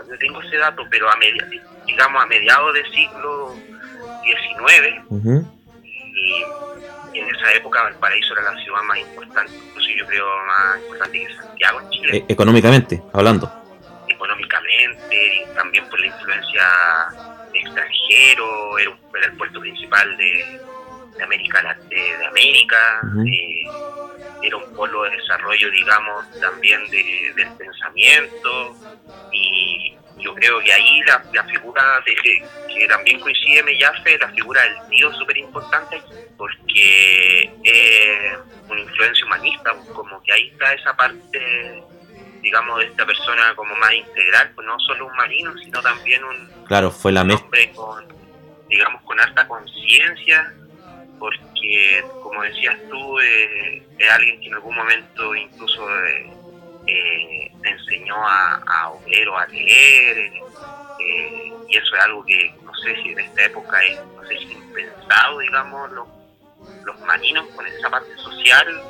No 0.08 0.18
tengo 0.18 0.42
ese 0.42 0.58
dato, 0.58 0.84
pero 0.90 1.10
a 1.10 1.16
media, 1.16 1.48
digamos 1.86 2.22
a 2.22 2.26
mediados 2.26 2.74
del 2.74 2.84
siglo 2.92 3.56
XIX. 4.22 5.02
Esa 7.46 7.56
época 7.56 7.82
Valparaíso 7.82 8.32
era 8.32 8.52
la 8.52 8.62
ciudad 8.62 8.82
más 8.82 8.98
importante, 8.98 9.52
incluso 9.54 9.88
yo 9.96 10.06
creo 10.06 10.26
más 10.46 10.78
importante 10.80 11.26
que 11.26 11.34
Santiago 11.34 11.80
en 11.80 11.90
Chile. 11.90 12.16
E-, 12.18 12.32
económicamente, 12.32 13.02
hablando. 13.12 13.52
Económicamente, 14.08 15.36
y 15.36 15.54
también 15.54 15.88
por 15.88 16.00
la 16.00 16.06
influencia 16.06 16.64
de 17.52 17.58
extranjero, 17.58 18.78
era, 18.78 18.90
el 19.24 19.36
puerto 19.36 19.60
principal 19.60 20.16
de, 20.16 20.60
América, 21.22 21.76
de, 21.88 22.26
América 22.26 22.76
eh, 23.26 23.64
era 24.42 24.56
un 24.56 24.74
polo 24.74 25.04
de 25.04 25.10
desarrollo, 25.10 25.70
digamos, 25.70 26.40
también 26.40 26.80
del 26.90 27.52
pensamiento 27.56 28.76
y 29.32 29.96
yo 30.18 30.34
creo 30.34 30.60
que 30.60 30.72
ahí 30.72 31.00
la, 31.02 31.44
figura 31.44 31.82
de, 32.06 32.14
que 32.68 32.88
también 32.88 33.20
coincide 33.20 33.62
Mellafe, 33.62 34.18
la 34.18 34.28
figura 34.30 34.62
del 34.62 34.88
tío 34.88 35.10
es 35.10 35.16
súper 35.18 35.36
importante 35.36 36.00
porque 36.36 37.50
es 37.62 38.38
una 38.68 38.80
influencia 38.80 39.26
humanista, 39.26 39.74
como 39.94 40.22
que 40.22 40.32
ahí 40.32 40.48
está 40.48 40.72
esa 40.72 40.96
parte, 40.96 41.82
digamos, 42.40 42.78
de 42.78 42.86
esta 42.86 43.04
persona 43.04 43.54
como 43.54 43.74
más 43.76 43.92
integral, 43.92 44.52
pues 44.54 44.66
no 44.66 44.78
solo 44.80 45.06
un 45.06 45.16
marino, 45.16 45.56
sino 45.58 45.82
también 45.82 46.24
un, 46.24 46.64
claro, 46.66 46.90
fue 46.90 47.12
la 47.12 47.22
hombre 47.22 47.70
con, 47.74 48.06
digamos, 48.68 49.02
con 49.02 49.20
alta 49.20 49.46
conciencia, 49.46 50.52
porque, 51.18 52.04
como 52.22 52.42
decías 52.42 52.76
tú, 52.90 53.18
eh, 53.20 53.82
es 53.98 54.10
alguien 54.10 54.40
que 54.40 54.48
en 54.48 54.54
algún 54.54 54.76
momento 54.76 55.34
incluso... 55.34 55.88
Eh, 56.04 56.35
eh, 56.86 57.52
enseñó 57.64 58.16
a, 58.16 58.62
a 58.66 58.90
obrero 58.90 59.38
a 59.38 59.46
leer, 59.46 60.32
eh, 60.98 61.52
y 61.68 61.76
eso 61.76 61.96
es 61.96 62.02
algo 62.02 62.24
que 62.24 62.54
no 62.64 62.74
sé 62.74 62.96
si 63.02 63.10
en 63.10 63.20
esta 63.20 63.44
época 63.44 63.82
es, 63.84 63.98
no 64.14 64.22
sé 64.26 64.38
si 64.38 64.52
impensado, 64.52 65.38
digamos, 65.40 65.90
los, 65.92 66.08
los 66.84 67.00
marinos 67.00 67.46
con 67.54 67.66
esa 67.66 67.90
parte 67.90 68.16
social, 68.16 68.82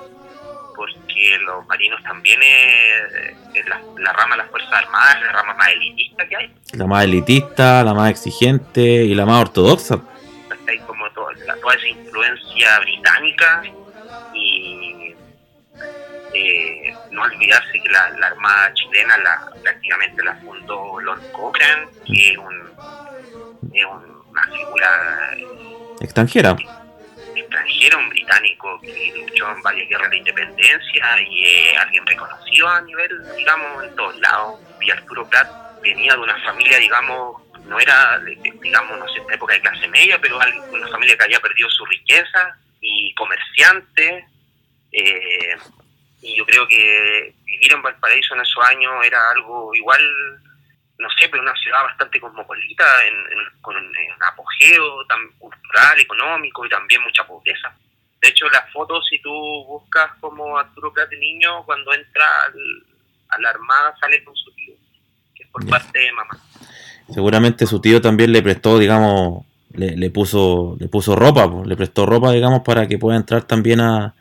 porque 0.76 1.38
los 1.40 1.66
marinos 1.66 2.02
también 2.02 2.40
es, 2.42 3.66
la, 3.66 4.12
rama 4.12 4.36
de 4.36 4.42
las 4.42 4.50
Fuerzas 4.50 4.72
Armadas, 4.72 5.22
la 5.22 5.32
rama 5.32 5.54
más 5.54 5.68
elitista 5.68 6.28
que 6.28 6.36
hay. 6.36 6.54
La 6.72 6.86
más 6.86 7.04
elitista, 7.04 7.82
la 7.82 7.94
más 7.94 8.10
exigente 8.10 8.80
y 8.80 9.14
la 9.14 9.24
más 9.24 9.40
ortodoxa. 9.40 10.00
Hay 10.68 10.78
como 10.80 11.08
toda, 11.12 11.32
toda 11.60 11.74
esa 11.74 11.86
influencia 11.86 12.80
británica 12.80 13.62
y 14.34 15.14
eh, 16.34 16.85
no 17.16 17.22
olvidarse 17.22 17.80
que 17.80 17.88
la, 17.88 18.04
Armada 18.26 18.72
chilena 18.74 19.16
la, 19.18 19.50
prácticamente 19.62 20.22
la 20.22 20.34
fundó 20.36 21.00
Lord 21.00 21.32
Cochrane, 21.32 21.88
que 22.04 22.28
es, 22.28 22.38
una 22.38 24.42
figura 24.52 25.30
extranjera. 26.00 26.56
Extranjero, 27.34 27.98
un 27.98 28.08
británico 28.10 28.80
que 28.82 29.12
luchó 29.16 29.50
en 29.50 29.62
varias 29.62 29.88
guerras 29.88 30.10
de 30.10 30.18
independencia 30.18 31.22
y 31.22 31.46
es 31.46 31.78
alguien 31.78 32.06
reconocido 32.06 32.68
a 32.68 32.82
nivel, 32.82 33.36
digamos, 33.36 33.84
en 33.84 33.96
todos 33.96 34.16
lados. 34.18 34.60
Y 34.80 34.90
Arturo 34.90 35.28
Prat 35.28 35.48
venía 35.82 36.12
de 36.12 36.20
una 36.20 36.38
familia, 36.42 36.78
digamos, 36.78 37.42
no 37.64 37.80
era, 37.80 38.20
digamos, 38.60 38.98
no 38.98 39.08
sé, 39.08 39.20
en 39.20 39.32
época 39.32 39.54
de 39.54 39.60
clase 39.60 39.88
media, 39.88 40.20
pero 40.20 40.36
una 40.36 40.88
familia 40.88 41.16
que 41.16 41.24
había 41.24 41.40
perdido 41.40 41.70
su 41.70 41.84
riqueza 41.86 42.58
y 42.80 43.14
comerciante. 43.14 44.26
Eh, 44.92 45.56
y 46.26 46.36
yo 46.36 46.44
creo 46.44 46.66
que 46.66 47.34
vivir 47.44 47.72
en 47.72 47.82
Valparaíso 47.82 48.34
en 48.34 48.40
esos 48.40 48.64
años 48.64 48.92
era 49.06 49.30
algo 49.30 49.72
igual, 49.74 50.00
no 50.98 51.08
sé, 51.10 51.28
pero 51.28 51.42
una 51.42 51.54
ciudad 51.54 51.84
bastante 51.84 52.20
cosmopolita, 52.20 52.84
con 53.60 53.76
un 53.76 53.92
apogeo 54.28 55.06
tan 55.06 55.28
cultural, 55.38 56.00
económico 56.00 56.66
y 56.66 56.68
también 56.68 57.02
mucha 57.02 57.24
pobreza. 57.24 57.72
De 58.20 58.28
hecho, 58.28 58.48
las 58.48 58.70
fotos, 58.72 59.06
si 59.08 59.20
tú 59.20 59.30
buscas 59.66 60.10
como 60.20 60.58
Arturo 60.58 60.92
Prat 60.92 61.08
de 61.10 61.18
niño, 61.18 61.64
cuando 61.64 61.92
entra 61.92 62.26
a 63.28 63.40
la 63.40 63.50
Armada 63.50 63.94
sale 64.00 64.24
con 64.24 64.34
su 64.34 64.52
tío, 64.52 64.74
que 65.34 65.44
es 65.44 65.48
por 65.50 65.64
parte 65.68 65.98
de 65.98 66.12
mamá. 66.12 66.36
Seguramente 67.12 67.66
su 67.66 67.80
tío 67.80 68.00
también 68.00 68.32
le 68.32 68.42
prestó, 68.42 68.78
digamos, 68.78 69.44
le, 69.74 70.10
puso 70.10 70.76
le 70.80 70.88
puso 70.88 71.14
ropa, 71.14 71.48
le 71.64 71.76
prestó 71.76 72.04
ropa, 72.04 72.32
digamos, 72.32 72.62
para 72.62 72.88
que 72.88 72.98
pueda 72.98 73.16
entrar 73.16 73.44
también 73.44 73.80
a, 73.80 74.14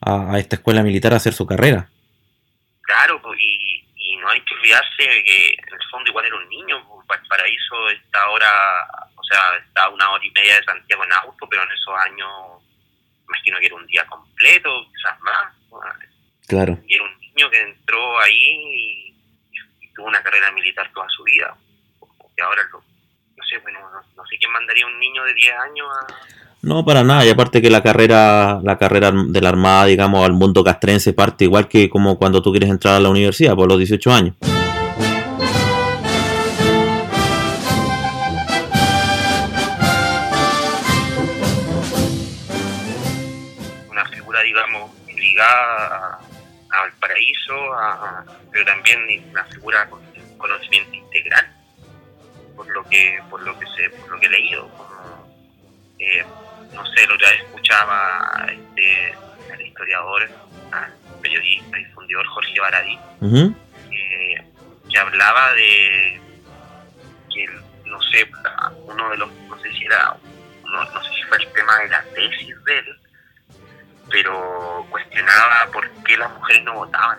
a, 0.00 0.38
esta 0.38 0.56
escuela 0.56 0.82
militar 0.82 1.12
a 1.12 1.16
hacer 1.16 1.32
su 1.32 1.46
carrera. 1.46 1.88
Claro, 2.82 3.20
pues, 3.22 3.38
y, 3.40 3.84
y, 3.96 4.16
no 4.16 4.28
hay 4.30 4.40
que 4.42 4.54
olvidarse 4.54 5.22
que 5.24 5.48
en 5.50 5.74
el 5.74 5.90
fondo 5.90 6.10
igual 6.10 6.26
era 6.26 6.36
un 6.36 6.48
niño, 6.48 6.86
pues, 6.88 7.06
Valparaíso 7.06 7.90
está 7.90 8.22
ahora, 8.24 8.50
o 9.16 9.22
sea, 9.24 9.56
está 9.56 9.88
una 9.88 10.10
hora 10.10 10.24
y 10.24 10.30
media 10.30 10.56
de 10.56 10.64
Santiago 10.64 11.04
en 11.04 11.12
auto, 11.12 11.46
pero 11.48 11.62
en 11.62 11.72
esos 11.72 11.94
años 12.06 12.62
imagino 13.28 13.58
que 13.58 13.66
era 13.66 13.74
un 13.76 13.86
día 13.86 14.06
completo, 14.06 14.70
quizás 14.94 15.20
más. 15.20 15.54
Claro. 16.46 16.78
Y 16.86 16.94
era 16.94 17.04
un 17.04 17.20
niño 17.20 17.50
que 17.50 17.60
entró 17.60 18.20
ahí 18.20 18.34
y, 18.34 19.14
tuvo 19.94 20.06
una 20.06 20.22
carrera 20.22 20.50
militar 20.52 20.90
toda 20.92 21.08
su 21.08 21.24
vida. 21.24 21.56
Y 22.36 22.40
ahora, 22.40 22.62
no 22.72 23.44
sé, 23.44 23.58
bueno, 23.58 23.80
no, 23.80 24.00
no 24.14 24.26
sé 24.26 24.38
quién 24.38 24.52
mandaría 24.52 24.84
a 24.84 24.88
un 24.88 24.98
niño 24.98 25.24
de 25.24 25.34
10 25.34 25.54
años 25.58 25.88
a 25.90 26.47
no, 26.62 26.84
para 26.84 27.04
nada. 27.04 27.24
Y 27.24 27.30
aparte 27.30 27.62
que 27.62 27.70
la 27.70 27.82
carrera, 27.82 28.60
la 28.62 28.78
carrera 28.78 29.12
de 29.12 29.40
la 29.40 29.48
Armada, 29.48 29.86
digamos, 29.86 30.24
al 30.24 30.32
mundo 30.32 30.64
castrense 30.64 31.12
parte 31.12 31.44
igual 31.44 31.68
que 31.68 31.88
como 31.88 32.18
cuando 32.18 32.42
tú 32.42 32.50
quieres 32.50 32.70
entrar 32.70 32.96
a 32.96 33.00
la 33.00 33.08
universidad 33.08 33.54
por 33.54 33.68
los 33.68 33.78
18 33.78 34.12
años. 34.12 34.34
Una 43.90 44.04
figura, 44.06 44.40
digamos, 44.42 44.90
ligada 45.16 46.18
al 46.70 46.92
paraíso, 47.00 47.54
pero 48.50 48.64
también 48.64 48.98
una 49.30 49.44
figura 49.44 49.88
con 49.88 50.00
conocimiento 50.38 50.94
integral, 50.94 51.46
por 52.56 52.68
lo 52.68 52.84
que, 52.84 53.18
por 53.28 53.42
lo 53.42 53.58
que 53.58 53.66
sé, 53.66 53.90
por 54.00 54.10
lo 54.10 54.20
que 54.20 54.26
he 54.26 54.30
leído. 54.30 54.68
Eh, 55.98 56.24
no 56.72 56.86
sé, 56.86 57.06
lo 57.06 57.14
otra 57.14 57.32
escuchaba 57.32 58.46
este, 58.50 59.14
al 59.52 59.62
historiador, 59.62 60.28
al 60.72 60.92
periodista 61.20 61.78
y 61.78 61.84
fundidor 61.86 62.26
Jorge 62.26 62.60
Baradí, 62.60 62.98
que 64.88 64.98
hablaba 64.98 65.52
de 65.54 66.20
que, 67.32 67.46
no 67.84 68.00
sé, 68.02 68.28
uno 68.84 69.10
de 69.10 69.16
los, 69.18 69.32
no 69.48 69.58
sé 69.60 69.70
si 69.72 69.84
era, 69.84 70.16
no, 70.64 70.84
no 70.84 71.02
sé 71.04 71.10
si 71.14 71.22
fue 71.24 71.38
el 71.38 71.52
tema 71.52 71.78
de 71.80 71.88
la 71.88 72.02
tesis 72.14 72.64
de 72.64 72.78
él, 72.78 72.98
pero 74.10 74.86
cuestionaba 74.90 75.68
por 75.72 75.88
qué 76.04 76.16
las 76.16 76.32
mujeres 76.32 76.64
no 76.64 76.74
votaban. 76.74 77.18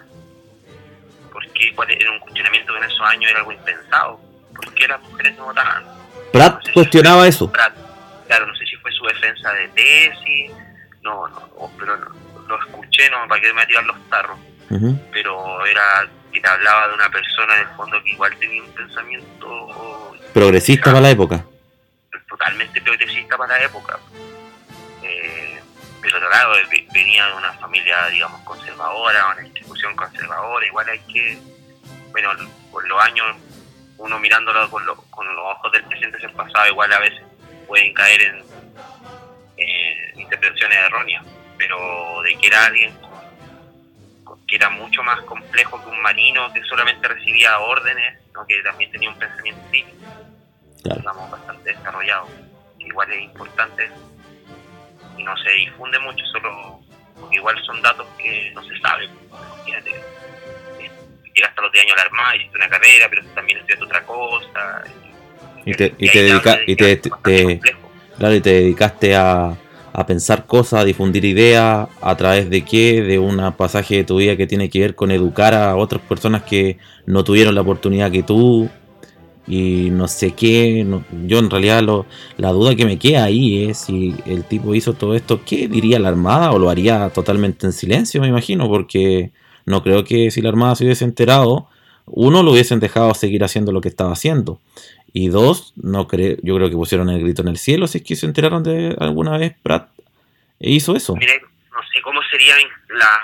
¿Por 1.32 1.48
qué? 1.54 1.74
¿Cuál 1.76 1.92
era 1.92 2.12
un 2.12 2.20
cuestionamiento 2.20 2.74
que 2.74 2.80
en 2.80 2.86
esos 2.86 3.02
años 3.02 3.30
era 3.30 3.40
algo 3.40 3.52
impensado? 3.52 4.20
¿Por 4.56 4.74
qué 4.74 4.88
las 4.88 5.02
mujeres 5.02 5.38
no 5.38 5.46
votaban? 5.46 5.86
Pratt 6.34 6.54
No 6.56 6.62
sé 6.62 6.68
si 6.68 6.74
cuestionaba 6.74 7.28
eso. 7.28 7.52
Pratt, 7.52 7.76
claro, 8.28 8.48
no 8.48 8.56
sé 8.56 8.66
su 9.00 9.06
defensa 9.06 9.52
de 9.54 9.68
tesis, 9.70 10.52
no, 11.02 11.28
no, 11.30 11.72
pero 11.80 11.98
no, 11.98 12.10
lo 12.48 12.60
escuché, 12.60 13.10
no, 13.10 13.28
para 13.28 13.42
que 13.42 13.54
me 13.54 13.66
tirar 13.66 13.86
los 13.86 14.10
tarros, 14.10 14.38
pero 15.12 15.66
era 15.66 16.08
que 16.32 16.40
te 16.42 16.48
hablaba 16.48 16.90
de 16.90 16.94
una 16.94 17.10
persona 17.10 17.56
en 17.56 17.62
el 17.62 17.76
fondo 17.76 18.04
que 18.04 18.10
igual 18.12 18.36
tenía 18.38 18.62
un 18.62 18.72
pensamiento 18.74 20.16
Progresista 20.34 20.86
para 20.92 21.02
la 21.02 21.10
época. 21.10 21.44
totalmente 22.28 22.80
progresista 22.82 23.36
para 23.38 23.58
la 23.58 23.64
época. 23.66 23.98
Eh, 25.02 25.60
pero 26.02 26.20
claro, 26.20 26.52
ve- 26.70 26.88
venía 26.94 27.26
de 27.28 27.34
una 27.34 27.54
familia, 27.54 28.08
digamos, 28.08 28.42
conservadora, 28.42 29.28
una 29.36 29.46
institución 29.48 29.96
conservadora, 29.96 30.66
igual 30.68 30.88
hay 30.90 31.00
que, 31.12 31.38
bueno, 32.12 32.30
con 32.72 32.88
los 32.88 33.02
años, 33.04 33.36
uno 33.98 34.20
mirándolo 34.20 34.70
con, 34.70 34.86
lo- 34.86 34.96
con 35.10 35.26
los 35.28 35.46
ojos 35.46 35.72
del 35.72 35.84
presente 35.86 36.18
el 36.26 36.32
pasado, 36.34 36.68
igual 36.70 36.94
a 36.94 37.00
veces 37.00 37.22
pueden 37.70 37.94
caer 37.94 38.22
en 39.58 40.20
interpretaciones 40.20 40.78
erróneas, 40.80 41.24
pero 41.58 42.22
de 42.24 42.36
que 42.36 42.48
era 42.48 42.66
alguien 42.66 42.94
con- 44.24 44.46
que 44.48 44.56
era 44.56 44.70
mucho 44.70 45.04
más 45.04 45.22
complejo 45.22 45.82
que 45.84 45.90
un 45.90 46.02
marino 46.02 46.52
que 46.54 46.64
solamente 46.64 47.08
recibía 47.08 47.60
órdenes, 47.60 48.20
¿no? 48.34 48.46
que 48.48 48.62
también 48.64 48.92
tenía 48.92 49.10
un 49.10 49.18
pensamiento 49.20 49.62
crítico 49.70 49.98
Claro. 50.84 51.00
digamos, 51.02 51.32
bastante 51.32 51.74
desarrollado. 51.76 52.28
Igual 52.80 53.12
es 53.12 53.22
importante 53.22 53.90
y 55.18 55.24
no 55.24 55.36
se 55.38 55.50
difunde 55.52 56.00
mucho, 56.00 56.26
solo 56.28 56.80
porque 57.20 57.36
igual 57.36 57.62
son 57.66 57.82
datos 57.82 58.08
que 58.18 58.50
no 58.56 58.64
se 58.64 58.80
saben. 58.80 59.10
Imagínate, 59.58 59.92
llegaste 61.36 61.60
a 61.60 61.64
los 61.64 61.72
10 61.74 61.84
años 61.86 61.94
a 61.94 61.98
la 61.98 62.04
Armada, 62.04 62.36
hiciste 62.38 62.56
una 62.58 62.70
carrera, 62.70 63.08
pero 63.10 63.24
también 63.36 63.58
estudiaste 63.60 63.86
otra 63.86 64.04
cosa. 64.06 64.84
Y 65.06 65.09
y 65.98 66.10
te 66.10 66.24
dedica- 66.24 66.60
y 66.68 66.76
te- 66.76 67.10
complejo. 67.10 67.78
Claro, 68.18 68.36
y 68.36 68.42
te 68.42 68.50
dedicaste 68.54 69.16
a, 69.16 69.58
a 69.94 70.06
pensar 70.06 70.46
cosas, 70.46 70.82
a 70.82 70.86
difundir 70.86 71.26
ideas, 71.26 71.88
a 72.02 72.18
través 72.18 72.50
de 72.50 72.64
qué, 72.64 73.02
de 73.02 73.18
un 73.20 73.38
pasaje 73.58 73.98
de 73.98 74.04
tu 74.04 74.18
vida 74.18 74.36
que 74.36 74.48
tiene 74.48 74.70
que 74.70 74.80
ver 74.80 74.96
con 74.96 75.12
educar 75.12 75.54
a 75.54 75.76
otras 75.76 76.02
personas 76.02 76.44
que 76.44 76.78
no 77.06 77.24
tuvieron 77.24 77.56
la 77.56 77.62
oportunidad 77.62 78.12
que 78.12 78.24
tú, 78.24 78.70
y 79.48 79.90
no 79.92 80.08
sé 80.08 80.32
qué. 80.32 80.84
no- 80.86 81.04
yo 81.26 81.40
en 81.40 81.50
realidad 81.50 81.82
lo, 81.82 82.06
la 82.38 82.52
duda 82.52 82.76
que 82.76 82.86
me 82.86 83.00
queda 83.00 83.24
ahí 83.24 83.66
es 83.70 83.80
si 83.80 84.16
el 84.26 84.44
tipo 84.44 84.76
hizo 84.76 84.94
todo 84.94 85.16
esto, 85.16 85.42
¿qué 85.46 85.68
diría 85.68 85.98
la 86.00 86.10
Armada? 86.10 86.52
¿O 86.52 86.60
lo 86.60 86.70
haría 86.70 87.10
totalmente 87.10 87.66
en 87.66 87.74
silencio, 87.74 88.22
me 88.22 88.28
imagino? 88.28 88.68
Porque 88.68 89.32
no 89.66 89.82
creo 89.82 90.04
que 90.04 90.30
si 90.32 90.42
la 90.42 90.50
Armada 90.50 90.76
se 90.76 90.84
hubiese 90.86 91.06
enterado, 91.06 91.68
uno 92.12 92.44
lo 92.44 92.52
hubiesen 92.52 92.80
dejado 92.80 93.14
seguir 93.14 93.44
haciendo 93.44 93.72
lo 93.72 93.82
que 93.82 93.90
estaba 93.90 94.12
haciendo. 94.12 94.60
Y 95.12 95.30
dos, 95.30 95.74
no 95.76 96.08
creo, 96.08 96.38
yo 96.44 96.56
creo 96.56 96.70
que 96.70 96.76
pusieron 96.76 97.10
el 97.10 97.22
grito 97.22 97.42
en 97.42 97.48
el 97.48 97.58
cielo 97.58 97.88
si 97.88 98.00
es 98.00 98.04
que 98.04 98.16
se 98.16 98.26
enteraron 98.26 98.64
de 98.64 98.96
alguna 99.00 99.38
vez 99.38 99.56
Pratt 99.64 99.90
e 100.60 100.72
hizo 100.72 100.96
eso. 100.96 101.16
Mire, 101.16 101.42
no 101.72 101.82
sé 101.94 102.02
cómo 102.02 102.22
sería 102.30 102.56
la. 102.90 103.22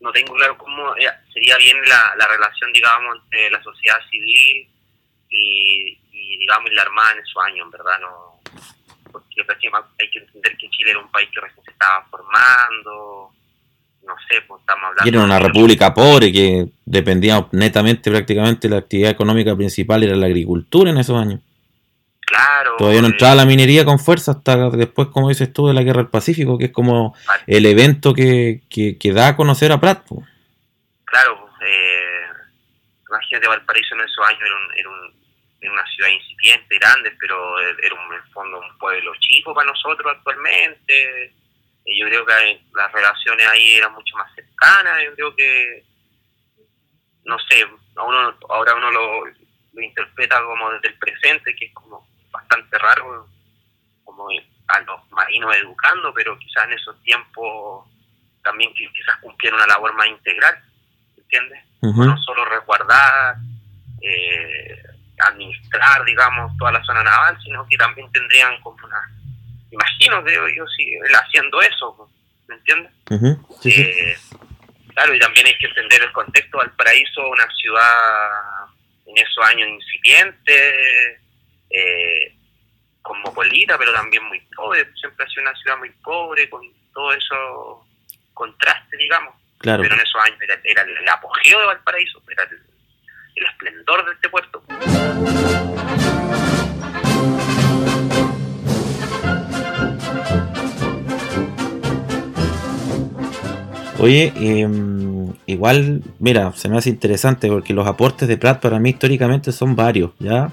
No 0.00 0.10
tengo 0.12 0.34
claro 0.34 0.56
cómo 0.56 0.96
eh, 0.96 1.10
sería 1.34 1.56
bien 1.58 1.76
la, 1.86 2.14
la 2.16 2.26
relación, 2.26 2.72
digamos, 2.72 3.18
entre 3.24 3.50
la 3.50 3.62
sociedad 3.62 3.98
civil 4.10 4.66
y, 5.28 5.98
y, 6.12 6.38
digamos, 6.38 6.72
la 6.72 6.82
Armada 6.82 7.12
en 7.12 7.18
esos 7.18 7.42
años, 7.44 7.66
en 7.66 7.70
verdad, 7.70 8.00
no. 8.00 8.40
Porque 9.12 9.42
hay 9.98 10.10
que 10.10 10.18
entender 10.20 10.56
que 10.56 10.70
Chile 10.70 10.92
era 10.92 11.00
un 11.00 11.10
país 11.10 11.28
que 11.34 11.40
recién 11.40 11.64
se 11.64 11.72
estaba 11.72 12.06
formando, 12.10 12.99
sé, 14.30 14.40
pues 14.46 14.60
estamos 14.60 14.84
hablando. 14.84 15.04
Y 15.04 15.08
era 15.08 15.24
una 15.24 15.38
república 15.38 15.92
pobre 15.94 16.32
que 16.32 16.68
dependía 16.84 17.46
netamente 17.52 18.10
prácticamente 18.10 18.68
la 18.68 18.78
actividad 18.78 19.10
económica 19.10 19.54
principal 19.56 20.02
era 20.04 20.16
la 20.16 20.26
agricultura 20.26 20.90
en 20.90 20.98
esos 20.98 21.20
años. 21.20 21.40
Claro. 22.26 22.76
Todavía 22.78 23.00
no 23.02 23.08
eh, 23.08 23.10
entraba 23.10 23.34
la 23.34 23.44
minería 23.44 23.84
con 23.84 23.98
fuerza 23.98 24.32
hasta 24.32 24.70
después, 24.70 25.08
como 25.08 25.28
dices 25.30 25.52
tú, 25.52 25.66
de 25.66 25.74
la 25.74 25.82
guerra 25.82 26.02
del 26.02 26.10
Pacífico, 26.10 26.56
que 26.58 26.66
es 26.66 26.70
como 26.72 27.14
el 27.46 27.66
evento 27.66 28.14
que, 28.14 28.60
que, 28.70 28.96
que 28.98 29.12
da 29.12 29.28
a 29.28 29.36
conocer 29.36 29.72
a 29.72 29.80
Pratt. 29.80 30.06
po. 30.06 30.22
Claro, 31.04 31.48
eh, 31.66 32.20
imagínate 33.08 33.48
Valparaíso 33.48 33.94
en 33.96 34.00
esos 34.02 34.24
años 34.28 34.40
era, 34.46 34.54
un- 34.54 34.78
era, 34.78 34.88
un- 34.90 35.14
era 35.60 35.72
una 35.72 35.86
ciudad 35.94 36.08
incipiente, 36.10 36.78
grande, 36.78 37.10
pero 37.18 37.58
era 37.60 37.94
un, 37.96 38.14
en 38.14 38.22
el 38.24 38.32
fondo 38.32 38.60
un 38.60 38.78
pueblo 38.78 39.10
chico 39.18 39.52
para 39.52 39.68
nosotros 39.68 40.12
actualmente. 40.16 41.34
Y 41.90 42.00
yo 42.00 42.06
creo 42.06 42.24
que 42.24 42.60
las 42.74 42.92
relaciones 42.92 43.46
ahí 43.48 43.76
eran 43.76 43.92
mucho 43.92 44.16
más 44.16 44.32
cercanas. 44.34 45.02
Yo 45.04 45.14
creo 45.14 45.36
que, 45.36 45.84
no 47.24 47.36
sé, 47.48 47.66
a 47.96 48.02
uno, 48.02 48.34
ahora 48.48 48.74
uno 48.74 48.90
lo, 48.90 49.24
lo 49.72 49.82
interpreta 49.82 50.42
como 50.42 50.70
desde 50.72 50.88
el 50.88 50.98
presente, 50.98 51.54
que 51.56 51.66
es 51.66 51.74
como 51.74 52.06
bastante 52.30 52.78
raro, 52.78 53.28
como 54.04 54.28
a 54.28 54.80
los 54.80 55.10
marinos 55.10 55.56
educando, 55.56 56.14
pero 56.14 56.38
quizás 56.38 56.64
en 56.64 56.74
esos 56.74 57.02
tiempos 57.02 57.88
también 58.42 58.72
quizás 58.72 59.16
cumplieron 59.20 59.58
una 59.58 59.66
labor 59.66 59.92
más 59.94 60.06
integral. 60.06 60.62
¿entiendes? 61.30 61.64
No 61.82 62.16
solo 62.18 62.44
resguardar, 62.44 63.36
eh, 64.02 64.82
administrar, 65.18 66.04
digamos, 66.04 66.56
toda 66.58 66.72
la 66.72 66.84
zona 66.84 67.02
naval, 67.02 67.38
sino 67.42 67.66
que 67.66 67.76
también 67.76 68.10
tendrían 68.12 68.60
como 68.62 68.84
una... 68.84 69.10
Imagino, 69.70 70.22
creo 70.24 70.48
yo, 70.48 70.66
sí, 70.76 70.92
él 70.92 71.14
haciendo 71.14 71.60
eso, 71.62 72.10
¿me 72.48 72.54
entiendes? 72.56 72.92
Ujú. 73.10 73.58
Sí, 73.62 73.70
sí. 73.70 73.82
Eh, 73.82 74.16
claro, 74.94 75.14
y 75.14 75.18
también 75.18 75.46
hay 75.46 75.56
que 75.58 75.66
entender 75.66 76.02
el 76.02 76.12
contexto. 76.12 76.58
Valparaíso, 76.58 77.28
una 77.28 77.48
ciudad 77.54 78.66
en 79.06 79.18
esos 79.18 79.44
años 79.46 79.68
incipiente, 79.68 81.20
eh, 81.70 82.34
cosmopolita, 83.02 83.78
pero 83.78 83.92
también 83.92 84.24
muy 84.24 84.40
pobre. 84.56 84.86
Siempre 84.94 85.24
ha 85.24 85.28
sido 85.28 85.42
una 85.42 85.54
ciudad 85.56 85.78
muy 85.78 85.90
pobre, 86.02 86.48
con 86.50 86.62
todo 86.92 87.12
eso 87.12 87.86
contraste, 88.34 88.96
digamos 88.96 89.34
Claro. 89.58 89.82
pero 89.82 89.94
en 89.94 90.00
esos 90.00 90.20
años 90.24 90.40
era, 90.40 90.58
era 90.64 90.82
el 90.82 91.08
apogeo 91.08 91.60
de 91.60 91.66
Valparaíso, 91.66 92.22
era 92.30 92.44
el, 92.44 92.62
el 93.36 93.44
esplendor 93.46 94.06
de 94.06 94.12
este 94.14 94.28
puerto. 94.30 94.62
Oye, 104.00 104.32
em, 104.36 105.32
igual, 105.46 106.02
mira, 106.18 106.52
se 106.54 106.68
me 106.68 106.78
hace 106.78 106.88
interesante 106.90 107.48
porque 107.48 107.74
los 107.74 107.86
aportes 107.86 108.26
de 108.28 108.36
Pratt 108.38 108.60
para 108.62 108.78
mí 108.78 108.90
históricamente 108.90 109.52
son 109.52 109.76
varios, 109.76 110.12
¿ya? 110.18 110.50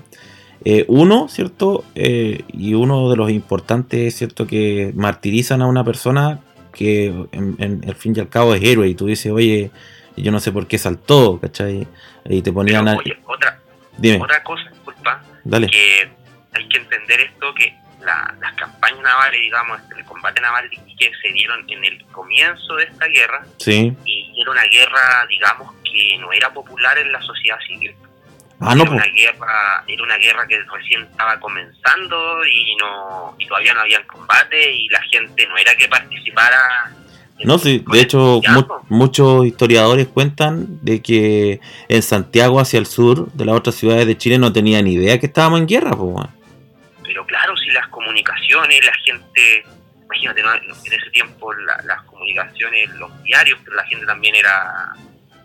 Eh, 0.66 0.84
uno, 0.88 1.28
¿cierto? 1.30 1.86
Eh, 1.96 2.42
y 2.52 2.74
uno 2.74 3.10
de 3.10 3.16
los 3.16 3.30
importantes 3.32 4.00
es, 4.02 4.16
¿cierto? 4.18 4.46
Que 4.48 4.92
martirizan 4.96 5.62
a 5.62 5.68
una 5.68 5.84
persona 5.84 6.40
que 6.74 7.06
en, 7.32 7.56
en- 7.60 7.86
al 7.88 7.96
fin 7.96 8.14
y 8.16 8.20
al 8.20 8.28
cabo 8.30 8.54
es 8.54 8.62
héroe 8.64 8.88
y 8.88 8.96
tú 8.96 9.06
dices, 9.06 9.32
oye, 9.32 9.72
yo 10.18 10.32
no 10.32 10.40
sé 10.40 10.52
por 10.52 10.68
qué 10.68 10.78
saltó, 10.78 11.40
¿cachai? 11.40 11.88
Y 12.26 12.42
te 12.42 12.52
ponían 12.52 12.86
Pero, 12.86 12.98
a... 12.98 13.00
oye, 13.00 13.18
otra, 13.28 13.60
Dime, 13.98 14.20
otra 14.22 14.44
cosa, 14.44 14.70
disculpa, 14.72 15.24
dale. 15.44 15.68
que 15.68 16.10
hay 16.54 16.68
que 16.68 16.78
entender 16.80 17.20
esto, 17.22 17.46
que 17.56 17.74
la- 18.02 18.34
las 18.40 18.54
campañas 18.56 19.02
navales, 19.02 19.42
digamos, 19.42 19.80
el 19.98 20.06
combate 20.06 20.42
naval 20.42 20.70
que 20.70 21.12
se 21.22 21.30
dieron 21.34 21.64
en 21.70 21.84
el 21.86 22.04
comienzo 22.08 22.76
de 22.76 22.84
esta 22.86 23.08
guerra, 23.08 23.46
Sí. 23.60 23.94
y 24.06 24.42
era 24.42 24.52
una 24.52 24.64
guerra, 24.66 25.26
digamos, 25.30 25.74
que 25.84 26.18
no 26.20 26.32
era 26.32 26.54
popular 26.54 26.98
en 26.98 27.12
la 27.12 27.22
sociedad 27.22 27.58
civil. 27.68 27.94
Ah, 28.60 28.74
no, 28.74 28.82
era 28.84 28.92
pues. 28.92 29.04
una 29.04 29.14
guerra 29.14 29.84
era 29.88 30.04
una 30.04 30.18
guerra 30.18 30.48
que 30.48 30.60
recién 30.64 31.04
estaba 31.04 31.40
comenzando 31.40 32.44
y 32.46 32.76
no 32.78 33.36
y 33.38 33.46
todavía 33.46 33.74
no 33.76 33.82
había 33.82 34.06
combate 34.08 34.74
y 34.74 34.90
la 34.90 35.02
gente 35.04 35.46
no 35.48 35.56
era 35.58 35.76
que 35.76 35.88
participara 35.88 36.58
No, 37.46 37.60
sí, 37.60 37.84
de 37.88 38.02
hecho 38.02 38.42
mu- 38.50 38.66
muchos 38.90 39.46
historiadores 39.46 40.08
cuentan 40.08 40.66
de 40.84 41.04
que 41.04 41.60
en 41.88 42.02
Santiago 42.02 42.60
hacia 42.60 42.80
el 42.80 42.88
sur 42.88 43.32
de 43.32 43.46
las 43.46 43.56
otras 43.56 43.76
ciudades 43.76 44.08
de 44.08 44.18
Chile 44.18 44.40
no 44.40 44.52
tenían 44.52 44.86
ni 44.86 44.94
idea 44.94 45.20
que 45.20 45.28
estábamos 45.28 45.60
en 45.60 45.68
guerra, 45.68 45.92
pues. 45.92 46.28
Las 47.74 47.88
comunicaciones 47.90 48.86
la 48.86 48.94
gente 49.06 49.64
imagínate 50.06 50.42
¿no? 50.44 50.54
en 50.56 50.72
ese 50.94 51.10
tiempo 51.12 51.54
la- 51.54 51.82
las 51.86 52.02
comunicaciones 52.04 52.90
los 52.92 53.24
diarios 53.24 53.60
pero 53.64 53.76
la 53.76 53.86
gente 53.86 54.06
también 54.06 54.36
era 54.36 54.94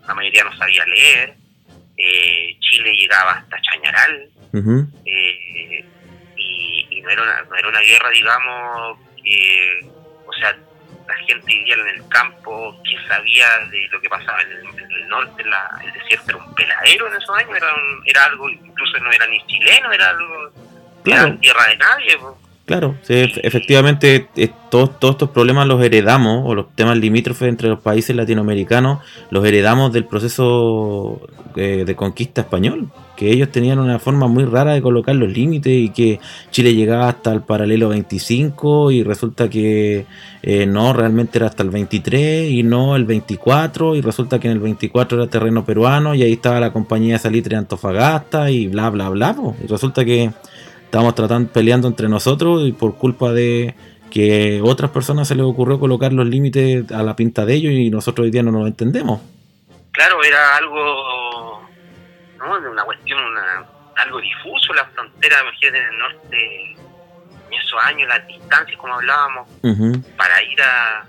la 0.07 0.13
mayoría 0.13 0.43
no 0.43 0.55
sabía 0.57 0.85
leer 0.85 1.33
eh, 1.97 2.57
Chile 2.59 2.95
llegaba 2.95 3.31
hasta 3.33 3.61
Chañaral 3.61 4.29
eh, 5.05 5.85
y, 6.37 6.87
y 6.89 7.01
no, 7.01 7.09
era 7.09 7.23
una, 7.23 7.41
no 7.43 7.55
era 7.55 7.67
una 7.69 7.79
guerra, 7.81 8.09
digamos, 8.09 8.99
que, 9.23 9.79
o 10.27 10.33
sea, 10.33 10.55
la 11.07 11.15
gente 11.27 11.45
vivía 11.47 11.73
en 11.75 11.87
el 11.87 12.07
campo, 12.09 12.75
que 12.83 13.07
sabía 13.07 13.47
de 13.71 13.87
lo 13.91 13.99
que 14.01 14.09
pasaba 14.09 14.41
en 14.41 14.51
el, 14.51 14.59
en 14.79 14.91
el 14.91 15.07
norte, 15.07 15.43
la- 15.45 15.79
el 15.83 15.91
desierto 15.93 16.31
era 16.31 16.37
un 16.45 16.55
peladero 16.55 17.07
en 17.07 17.15
esos 17.21 17.35
años, 17.37 17.55
era, 17.55 17.73
un- 17.73 18.01
era 18.05 18.25
algo, 18.25 18.49
incluso 18.49 18.97
no 18.99 19.11
era 19.11 19.25
ni 19.27 19.39
chileno, 19.47 19.91
era 19.91 20.09
algo 20.09 20.51
claro. 21.03 21.37
tierra 21.39 21.59
de 21.69 21.77
nadie. 21.77 22.17
pues. 22.21 22.33
Claro, 22.65 22.95
sí, 23.01 23.13
ef- 23.15 23.39
efectivamente 23.43 24.29
eh, 24.37 24.49
todos, 24.71 24.97
todos 24.97 25.15
estos 25.15 25.29
problemas 25.31 25.67
los 25.67 25.83
heredamos, 25.83 26.43
o 26.45 26.55
los 26.55 26.73
temas 26.75 26.97
limítrofes 26.97 27.49
entre 27.49 27.67
los 27.67 27.81
países 27.81 28.15
latinoamericanos, 28.15 28.99
los 29.31 29.43
heredamos 29.45 29.91
del 29.91 30.05
proceso 30.05 31.19
eh, 31.57 31.83
de 31.85 31.95
conquista 31.97 32.39
español, 32.39 32.87
que 33.17 33.31
ellos 33.31 33.51
tenían 33.51 33.79
una 33.79 33.99
forma 33.99 34.27
muy 34.27 34.45
rara 34.45 34.73
de 34.73 34.81
colocar 34.81 35.13
los 35.15 35.29
límites 35.29 35.73
y 35.73 35.89
que 35.89 36.21
Chile 36.51 36.73
llegaba 36.73 37.09
hasta 37.09 37.33
el 37.33 37.41
paralelo 37.41 37.89
25 37.89 38.91
y 38.91 39.03
resulta 39.03 39.49
que 39.49 40.05
eh, 40.41 40.65
no, 40.65 40.93
realmente 40.93 41.39
era 41.39 41.47
hasta 41.47 41.63
el 41.63 41.69
23 41.69 42.49
y 42.49 42.63
no 42.63 42.95
el 42.95 43.03
24 43.03 43.97
y 43.97 44.01
resulta 44.01 44.39
que 44.39 44.47
en 44.47 44.53
el 44.53 44.59
24 44.59 45.21
era 45.21 45.29
terreno 45.29 45.65
peruano 45.65 46.15
y 46.15 46.23
ahí 46.23 46.31
estaba 46.31 46.61
la 46.61 46.71
compañía 46.71 47.15
de 47.15 47.19
salitre 47.19 47.55
de 47.55 47.59
Antofagasta 47.59 48.49
y 48.49 48.67
bla, 48.69 48.89
bla, 48.89 49.09
bla, 49.09 49.33
po. 49.35 49.53
y 49.61 49.67
resulta 49.67 50.05
que 50.05 50.31
estábamos 50.93 51.15
tratando 51.15 51.51
peleando 51.51 51.87
entre 51.87 52.07
nosotros 52.07 52.67
y 52.67 52.71
por 52.71 52.99
culpa 52.99 53.31
de 53.31 53.73
que 54.11 54.61
otras 54.63 54.91
personas 54.91 55.27
se 55.27 55.33
les 55.33 55.43
ocurrió 55.43 55.79
colocar 55.79 56.13
los 56.13 56.27
límites 56.27 56.91
a 56.91 57.01
la 57.01 57.15
pinta 57.15 57.45
de 57.47 57.55
ellos 57.55 57.73
y 57.73 57.89
nosotros 57.89 58.25
hoy 58.25 58.29
día 58.29 58.43
no 58.43 58.51
nos 58.51 58.67
entendemos. 58.67 59.19
Claro, 59.91 60.23
era 60.23 60.55
algo, 60.55 61.67
¿no? 62.37 62.61
De 62.61 62.69
una 62.69 62.83
cuestión, 62.83 63.19
una, 63.23 63.65
algo 63.95 64.21
difuso, 64.21 64.71
la 64.75 64.85
frontera, 64.85 65.37
imagínate, 65.41 65.79
en 65.79 65.83
el 65.83 65.97
norte, 65.97 66.71
en 66.73 67.53
esos 67.53 67.83
años, 67.85 68.07
las 68.07 68.27
distancias, 68.27 68.77
como 68.77 68.93
hablábamos, 68.93 69.49
para 70.15 70.43
ir 70.43 70.61
a... 70.61 71.05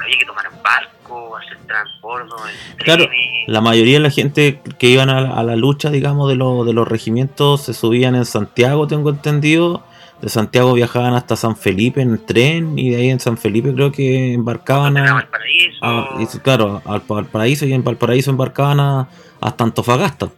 Había 0.00 0.18
que 0.18 0.24
tomar 0.24 0.46
barco, 0.62 1.36
hacer 1.36 1.58
transbordo 1.66 2.36
Claro. 2.78 3.06
La 3.46 3.60
mayoría 3.60 3.94
de 3.94 4.00
la 4.00 4.10
gente 4.10 4.60
que 4.78 4.86
iban 4.88 5.10
a, 5.10 5.20
la- 5.20 5.34
a 5.34 5.42
la 5.42 5.56
lucha, 5.56 5.90
digamos, 5.90 6.28
de, 6.28 6.36
los 6.36 6.64
de 6.66 6.72
los 6.72 6.86
regimientos 6.88 7.62
se 7.64 7.74
subían 7.74 8.14
en 8.14 8.24
Santiago, 8.24 8.86
tengo 8.86 9.10
entendido. 9.10 9.84
De 10.20 10.28
Santiago 10.28 10.72
viajaban 10.74 11.14
hasta 11.14 11.34
San 11.34 11.56
Felipe 11.56 12.00
en 12.00 12.24
tren 12.24 12.78
y 12.78 12.90
de 12.90 12.96
ahí 12.96 13.10
en 13.10 13.18
San 13.18 13.36
Felipe 13.36 13.74
creo 13.74 13.90
que 13.90 14.32
embarcaban 14.34 14.96
a, 14.96 15.14
Valparaíso. 15.14 15.78
a- 15.84 16.16
y, 16.22 16.38
claro, 16.38 16.80
al 16.84 17.00
Valparaíso 17.00 17.66
y 17.66 17.72
en 17.72 17.82
Valparaíso 17.82 18.30
embarcaban 18.30 18.78
a, 18.78 19.08
hasta 19.40 19.64
Antofagasta. 19.64 20.28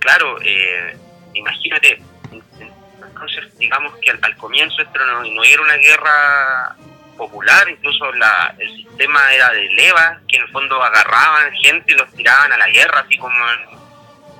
Claro, 0.00 0.40
eh, 0.42 0.96
imagínate, 1.34 2.02
entonces 2.32 3.56
digamos 3.58 3.92
que 4.02 4.10
al, 4.10 4.18
al 4.22 4.36
comienzo 4.36 4.82
esto 4.82 4.98
no, 4.98 5.22
no 5.34 5.44
era 5.44 5.62
una 5.62 5.76
guerra 5.76 6.76
popular, 7.16 7.68
incluso 7.68 8.10
la, 8.12 8.54
el 8.58 8.68
sistema 8.76 9.20
era 9.34 9.50
de 9.50 9.64
levas, 9.74 10.18
que 10.28 10.36
en 10.36 10.42
el 10.42 10.48
fondo 10.50 10.82
agarraban 10.82 11.52
gente 11.62 11.92
y 11.92 11.96
los 11.96 12.10
tiraban 12.14 12.52
a 12.52 12.56
la 12.58 12.68
guerra, 12.68 13.00
así 13.00 13.16
como 13.18 13.34
en, 13.34 13.78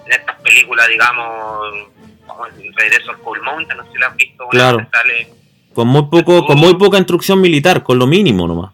en 0.07 0.12
estas 0.12 0.37
películas, 0.43 0.87
digamos, 0.89 1.89
como 2.27 2.47
el 2.47 2.75
regreso 2.75 3.11
al 3.11 3.19
Cold 3.19 3.43
Mountain, 3.43 3.77
no 3.79 3.85
sé 3.87 3.93
si 3.93 3.99
lo 3.99 4.07
has 4.07 4.17
visto, 4.17 4.49
Claro. 4.49 4.87
sale 4.93 5.29
Con 5.75 5.89
muy 5.89 6.03
poco, 6.07 6.47
con 6.47 6.59
muy 6.59 6.75
poca 6.75 6.99
instrucción 6.99 7.41
militar, 7.41 7.83
con 7.83 7.99
lo 7.99 8.07
mínimo 8.07 8.47
nomás. 8.47 8.73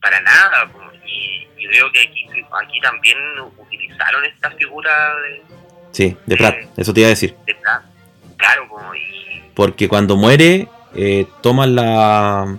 para 0.00 0.20
nada, 0.20 0.70
y, 1.06 1.46
y 1.58 1.66
veo 1.66 1.90
que 1.92 2.00
aquí, 2.00 2.26
aquí 2.62 2.80
también 2.80 3.18
utilizaron 3.58 4.24
esta 4.24 4.50
figura 4.52 4.90
de, 5.22 5.42
Sí, 5.92 6.16
de 6.26 6.36
Prat, 6.36 6.54
Eh. 6.56 6.68
eso 6.76 6.92
te 6.92 7.00
iba 7.00 7.06
a 7.06 7.10
decir. 7.10 7.34
de 7.46 7.54
Prat. 7.54 7.82
claro, 8.36 8.68
como, 8.68 8.94
y 8.94 9.42
Porque 9.54 9.88
cuando 9.88 10.16
muere, 10.16 10.68
eh, 10.94 11.26
toman 11.42 11.74
la. 11.74 12.56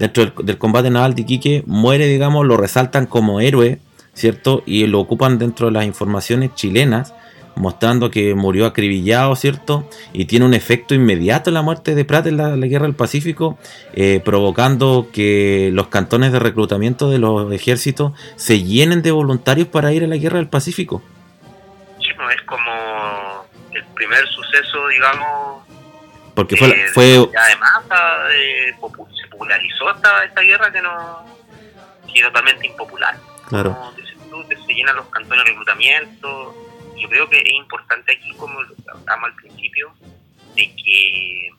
Dentro 0.00 0.24
del, 0.24 0.32
del 0.46 0.58
combate 0.58 0.90
naval 0.90 1.14
de 1.14 1.22
Iquique, 1.22 1.62
muere, 1.66 2.06
digamos, 2.06 2.44
lo 2.46 2.56
resaltan 2.56 3.06
como 3.06 3.38
héroe, 3.40 3.78
¿cierto? 4.14 4.62
Y 4.66 4.86
lo 4.88 4.98
ocupan 4.98 5.38
dentro 5.38 5.66
de 5.66 5.72
las 5.72 5.84
informaciones 5.84 6.54
chilenas, 6.56 7.14
mostrando 7.54 8.10
que 8.10 8.34
murió 8.34 8.64
acribillado, 8.64 9.36
¿cierto? 9.36 9.86
Y 10.14 10.24
tiene 10.24 10.46
un 10.46 10.54
efecto 10.54 10.94
inmediato 10.94 11.50
la 11.50 11.60
muerte 11.62 11.94
de 11.94 12.04
Prat 12.06 12.26
en 12.28 12.38
la, 12.38 12.56
la 12.56 12.66
guerra 12.66 12.86
del 12.86 12.94
Pacífico, 12.94 13.58
eh, 13.92 14.22
provocando 14.24 15.08
que 15.12 15.70
los 15.74 15.88
cantones 15.88 16.32
de 16.32 16.38
reclutamiento 16.38 17.10
de 17.10 17.18
los 17.18 17.52
ejércitos 17.52 18.12
se 18.36 18.62
llenen 18.62 19.02
de 19.02 19.10
voluntarios 19.10 19.68
para 19.68 19.92
ir 19.92 20.02
a 20.04 20.06
la 20.06 20.16
guerra 20.16 20.38
del 20.38 20.48
Pacífico. 20.48 21.02
Sí, 21.98 22.08
no, 22.16 22.30
es 22.30 22.40
como 22.42 23.44
el 23.74 23.84
primer 23.94 24.26
suceso, 24.28 24.88
digamos, 24.88 25.62
Porque 26.34 26.56
fue, 26.56 26.68
eh, 26.70 26.86
fue 26.94 27.04
de 27.04 28.74
popu- 28.80 29.06
se 29.14 29.19
popularizó 29.40 29.90
esta, 29.90 30.24
esta 30.24 30.40
guerra 30.42 30.70
que 30.70 30.82
no 30.82 31.24
que 32.12 32.18
es 32.18 32.24
totalmente 32.26 32.66
impopular. 32.66 33.16
claro, 33.48 33.74
Como 34.30 34.46
que 34.48 34.56
se 34.56 34.74
llenan 34.74 34.96
los 34.96 35.06
cantones 35.06 35.44
de 35.44 35.50
reclutamiento. 35.50 36.54
Yo 36.98 37.08
creo 37.08 37.28
que 37.28 37.38
es 37.38 37.52
importante 37.54 38.16
aquí, 38.16 38.34
como 38.36 38.60
lo 38.62 38.74
hablamos 38.92 39.30
al 39.30 39.34
principio, 39.36 39.92
de 40.54 40.74
que 40.76 41.50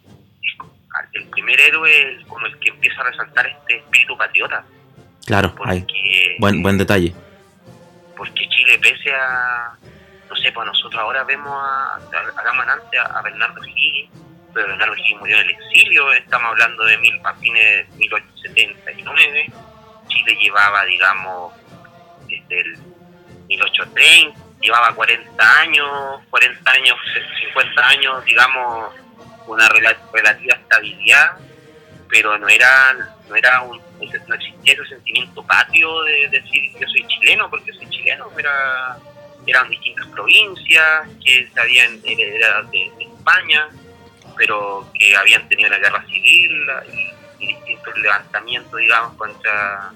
el 1.13 1.23
primer 1.29 1.59
héroe 1.59 2.13
es 2.19 2.25
como 2.27 2.45
el 2.45 2.57
que 2.59 2.69
empieza 2.69 3.01
a 3.01 3.05
resaltar 3.05 3.47
este 3.47 3.77
espíritu 3.77 4.15
patriota. 4.17 4.63
claro, 5.25 5.55
Porque, 5.55 5.71
ahí. 5.71 6.35
Buen, 6.39 6.61
buen 6.61 6.77
detalle. 6.77 7.13
porque 8.15 8.47
Chile, 8.49 8.77
pese 8.79 9.13
a, 9.15 9.73
no 10.29 10.35
sé, 10.35 10.51
pues 10.51 10.65
nosotros 10.67 11.01
ahora 11.01 11.23
vemos 11.23 11.51
a, 11.53 11.95
a, 11.95 12.39
hagamos 12.39 12.67
antes 12.67 12.99
a, 12.99 13.17
a 13.17 13.21
Bernardo 13.23 13.61
Higgins, 13.65 14.11
Bernardo 14.53 14.95
Higgins 14.95 15.19
murió 15.19 15.37
en 15.37 15.45
el 15.45 15.51
exilio, 15.51 16.11
estamos 16.13 16.49
hablando 16.51 16.83
de 16.85 16.97
mil, 16.97 17.19
a 17.23 17.33
fines 17.35 17.87
de 17.89 17.95
1879, 17.97 19.51
Chile 20.07 20.37
llevaba, 20.41 20.83
digamos, 20.85 21.53
desde 22.27 22.61
el 22.61 22.77
1830, 23.47 24.39
llevaba 24.61 24.93
40 24.93 25.59
años, 25.59 26.21
40 26.29 26.71
años, 26.71 26.97
50 27.47 27.87
años, 27.87 28.25
digamos, 28.25 28.93
una 29.47 29.67
rela- 29.69 29.97
relativa 30.13 30.55
estabilidad, 30.55 31.37
pero 32.09 32.37
no 32.37 32.47
era, 32.47 32.93
no 33.27 33.35
era 33.35 33.61
un, 33.61 33.77
no 33.77 34.35
existía 34.35 34.73
ese 34.73 34.85
sentimiento 34.87 35.43
patrio 35.43 36.03
de 36.03 36.27
decir 36.29 36.71
yo 36.79 36.87
soy 36.87 37.07
chileno 37.07 37.49
porque 37.49 37.71
soy 37.73 37.89
chileno, 37.89 38.29
era, 38.37 38.97
eran 39.47 39.69
distintas 39.69 40.05
provincias 40.07 41.07
que 41.23 41.49
se 41.53 41.59
habían 41.59 41.99
heredado 42.03 42.63
de, 42.69 42.91
de 42.97 43.03
España, 43.05 43.67
pero 44.41 44.87
que 44.97 45.15
habían 45.15 45.47
tenido 45.47 45.69
la 45.69 45.77
guerra 45.77 46.03
civil 46.07 46.51
y, 47.39 47.43
y 47.43 47.47
distintos 47.53 47.95
levantamientos, 48.01 48.79
digamos, 48.79 49.13
contra 49.15 49.91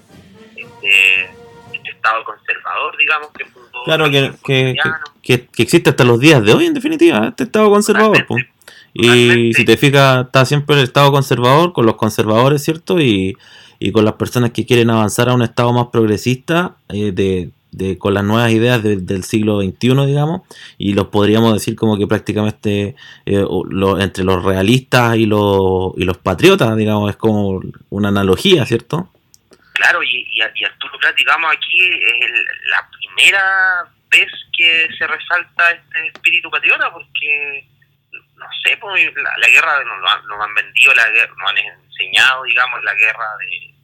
este, 0.54 1.24
este 1.72 1.90
Estado 1.90 2.22
conservador, 2.22 2.96
digamos, 2.96 3.28
que 3.36 3.44
fundó 3.46 3.82
Claro, 3.84 4.04
que, 4.08 4.30
que, 4.44 4.76
que- 5.22 5.46
que 5.48 5.62
existe 5.64 5.90
hasta 5.90 6.04
los 6.04 6.20
días 6.20 6.44
de 6.44 6.52
hoy, 6.54 6.66
en 6.66 6.74
definitiva, 6.74 7.26
este 7.26 7.42
Estado 7.44 7.68
conservador. 7.70 8.24
Y 8.94 9.52
si 9.54 9.64
te 9.64 9.76
fijas, 9.76 10.26
está 10.26 10.44
siempre 10.44 10.76
el 10.76 10.84
Estado 10.84 11.10
conservador 11.10 11.72
con 11.72 11.84
los 11.86 11.96
conservadores, 11.96 12.62
¿cierto? 12.62 13.00
Y, 13.00 13.36
y 13.80 13.90
con 13.92 14.04
las 14.04 14.14
personas 14.14 14.52
que 14.52 14.64
quieren 14.64 14.90
avanzar 14.90 15.28
a 15.28 15.34
un 15.34 15.42
Estado 15.42 15.72
más 15.72 15.88
progresista, 15.88 16.76
eh, 16.88 17.10
de, 17.12 17.50
de- 17.76 17.98
con 17.98 18.14
las 18.14 18.24
nuevas 18.24 18.50
ideas 18.50 18.82
de- 18.82 18.96
del 18.96 19.22
siglo 19.22 19.60
XXI, 19.60 20.06
digamos. 20.06 20.42
Y 20.78 20.94
los 20.94 21.08
podríamos 21.08 21.52
decir 21.52 21.76
como 21.76 21.96
que 21.98 22.06
prácticamente 22.06 22.96
eh, 23.26 23.44
entre 24.00 24.24
los 24.24 24.42
realistas 24.42 25.16
y 25.16 25.26
los, 25.26 25.92
y 25.96 26.04
los 26.04 26.16
patriotas, 26.18 26.74
digamos, 26.76 27.10
es 27.10 27.16
como 27.16 27.60
una 27.90 28.08
analogía, 28.08 28.64
¿cierto? 28.66 29.10
Claro, 29.74 30.02
y, 30.02 30.08
y, 30.08 30.38
y 30.54 30.64
Arturo 30.64 30.98
Prat, 31.00 31.14
digamos, 31.16 31.52
aquí 31.52 31.78
es 31.82 32.30
el- 32.30 32.44
la 32.70 32.88
primera 32.98 33.84
vez 34.10 34.28
que 34.56 34.88
se 34.98 35.06
resalta 35.06 35.70
este 35.72 36.06
espíritu 36.14 36.50
patriota, 36.50 36.90
porque, 36.90 37.66
no 38.36 38.46
sé, 38.64 38.76
pues, 38.80 39.04
la, 39.14 39.48
guerra 39.48 39.84
nos, 39.84 40.00
lo 40.00 40.08
han- 40.08 40.42
han 40.48 40.54
vendido, 40.54 40.94
la 40.94 41.10
guerra, 41.10 41.34
nos 41.38 41.50
han 41.50 41.58
enseñado, 41.58 42.42
digamos, 42.44 42.82
la 42.84 42.94
guerra 42.94 43.26
de 43.38 43.74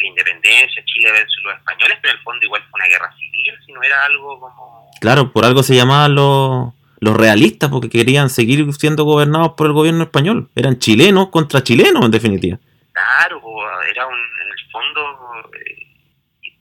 la 0.00 0.06
independencia, 0.08 0.82
Chile 0.84 1.12
versus 1.12 1.42
los 1.44 1.56
españoles, 1.56 1.98
pero 2.00 2.12
en 2.12 2.18
el 2.18 2.24
fondo 2.24 2.44
igual 2.44 2.62
fue 2.70 2.80
una 2.80 2.88
guerra 2.88 3.14
civil, 3.16 3.54
si 3.64 3.72
no 3.72 3.82
era 3.82 4.04
algo 4.04 4.40
como... 4.40 4.90
Claro, 5.00 5.32
por 5.32 5.44
algo 5.44 5.62
se 5.62 5.74
llamaban 5.74 6.14
los, 6.14 6.72
los 7.00 7.16
realistas, 7.16 7.70
porque 7.70 7.88
querían 7.90 8.30
seguir 8.30 8.72
siendo 8.74 9.04
gobernados 9.04 9.52
por 9.56 9.66
el 9.66 9.72
gobierno 9.72 10.04
español. 10.04 10.50
Eran 10.54 10.78
chilenos 10.78 11.28
contra 11.28 11.62
chilenos, 11.62 12.04
en 12.04 12.10
definitiva. 12.10 12.58
Claro, 12.92 13.40
era 13.88 14.06
un, 14.06 14.18
en 14.18 14.48
el 14.48 14.70
fondo, 14.70 15.50
eh, 15.54 15.86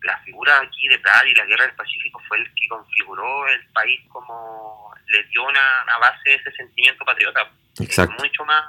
la 0.03 0.17
figura 0.19 0.59
aquí 0.61 0.87
de 0.87 0.99
Prat 0.99 1.25
y 1.27 1.35
la 1.35 1.45
guerra 1.45 1.65
del 1.65 1.75
Pacífico 1.75 2.21
fue 2.27 2.37
el 2.37 2.45
que 2.53 2.67
configuró 2.69 3.47
el 3.47 3.65
país 3.73 3.99
como 4.09 4.93
le 5.07 5.23
dio 5.25 5.43
una, 5.43 5.83
una 5.83 5.97
base 5.97 6.29
de 6.29 6.35
ese 6.35 6.51
sentimiento 6.51 7.03
patriota. 7.03 7.51
Exacto. 7.79 8.15
Mucho 8.23 8.45
más. 8.45 8.63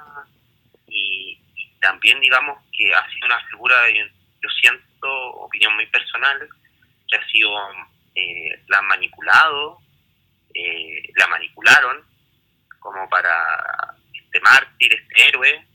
Y, 0.87 1.39
y 1.55 1.79
también, 1.79 2.19
digamos, 2.19 2.57
que 2.75 2.93
ha 2.93 3.07
sido 3.09 3.27
una 3.27 3.39
figura, 3.45 3.75
yo, 4.41 4.49
siento, 4.59 5.07
opinión 5.33 5.75
muy 5.75 5.85
personal, 5.87 6.47
que 7.07 7.17
ha 7.17 7.27
sido, 7.27 7.51
eh, 8.15 8.63
la 8.67 8.79
han 8.79 8.87
manipulado, 8.87 9.79
eh, 10.53 11.03
la 11.15 11.27
manipularon 11.27 12.03
como 12.79 13.07
para 13.09 13.95
este 14.13 14.39
mártir, 14.39 14.93
este 14.93 15.27
héroe, 15.27 15.65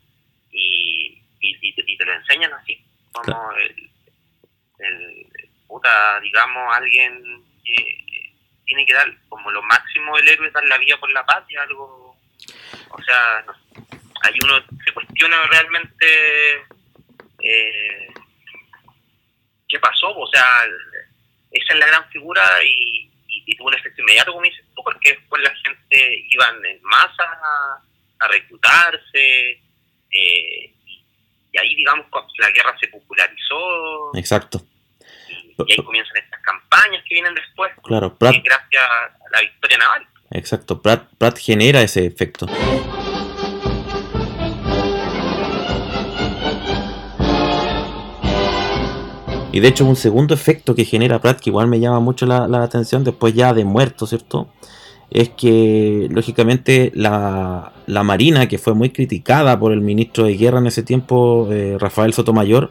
y, 0.50 1.22
y, 1.40 1.58
y 1.60 1.72
te, 1.74 1.84
y 1.86 1.96
te 1.96 2.04
lo 2.04 2.14
enseñan 2.14 2.52
así, 2.54 2.82
como 3.12 3.52
el, 3.52 3.90
el, 4.78 5.26
puta, 5.66 6.20
digamos, 6.20 6.74
alguien 6.74 7.44
que 7.64 8.32
tiene 8.64 8.84
que 8.86 8.94
dar 8.94 9.06
como 9.28 9.50
lo 9.50 9.62
máximo 9.62 10.16
el 10.18 10.28
héroe 10.28 10.48
es 10.48 10.52
dar 10.52 10.64
la 10.66 10.78
vida 10.78 10.96
por 10.98 11.10
la 11.12 11.24
patria, 11.24 11.62
algo, 11.62 12.16
o 12.90 13.02
sea, 13.02 13.44
ahí 14.22 14.38
uno 14.42 14.60
se 14.84 14.92
cuestiona 14.92 15.36
realmente 15.46 16.66
eh, 17.42 18.08
qué 19.76 19.80
pasó, 19.80 20.08
o 20.08 20.26
sea, 20.28 20.44
esa 21.52 21.74
es 21.74 21.78
la 21.78 21.86
gran 21.86 22.08
figura 22.08 22.42
y, 22.64 23.10
tuvo 23.56 23.68
un 23.68 23.74
efecto 23.74 24.02
inmediato, 24.02 24.32
como 24.32 24.44
dices 24.44 24.64
tú, 24.74 24.82
porque 24.82 25.10
después 25.10 25.40
la 25.40 25.54
gente 25.54 26.24
iban 26.30 26.64
en 26.66 26.82
masa 26.82 27.24
a, 27.24 28.28
reclutarse, 28.28 29.50
eh, 30.10 30.74
y 31.52 31.58
ahí, 31.58 31.74
digamos, 31.76 32.06
la 32.38 32.50
guerra 32.50 32.76
se 32.80 32.88
popularizó. 32.88 34.16
Exacto. 34.16 34.62
Y, 35.28 35.72
ahí 35.72 35.76
comienzan 35.76 36.16
estas 36.16 36.40
campañas 36.40 37.02
que 37.08 37.14
vienen 37.14 37.34
después. 37.34 37.72
Claro, 37.84 38.18
Pratt, 38.18 38.34
gracias 38.42 38.82
a 38.82 39.30
la 39.30 39.40
victoria 39.42 39.78
naval. 39.78 40.06
Exacto, 40.32 40.82
Pratt, 40.82 41.08
Pratt 41.16 41.38
genera 41.38 41.82
ese 41.82 42.04
efecto. 42.04 42.46
Y 49.56 49.60
de 49.60 49.68
hecho 49.68 49.86
un 49.86 49.96
segundo 49.96 50.34
efecto 50.34 50.74
que 50.74 50.84
genera 50.84 51.18
Pratt, 51.18 51.40
que 51.40 51.48
igual 51.48 51.66
me 51.66 51.80
llama 51.80 51.98
mucho 51.98 52.26
la, 52.26 52.44
atención 52.62 53.04
después 53.04 53.32
ya 53.32 53.54
de 53.54 53.64
muerto, 53.64 54.06
¿cierto? 54.06 54.48
Es 55.10 55.30
que 55.30 56.08
lógicamente 56.10 56.92
la, 56.94 57.72
Marina, 58.04 58.48
que 58.48 58.58
fue 58.58 58.74
muy 58.74 58.90
criticada 58.90 59.58
por 59.58 59.72
el 59.72 59.80
ministro 59.80 60.24
de 60.24 60.36
Guerra 60.36 60.58
en 60.58 60.66
ese 60.66 60.82
tiempo, 60.82 61.48
eh, 61.50 61.78
Rafael 61.80 62.12
Sotomayor, 62.12 62.70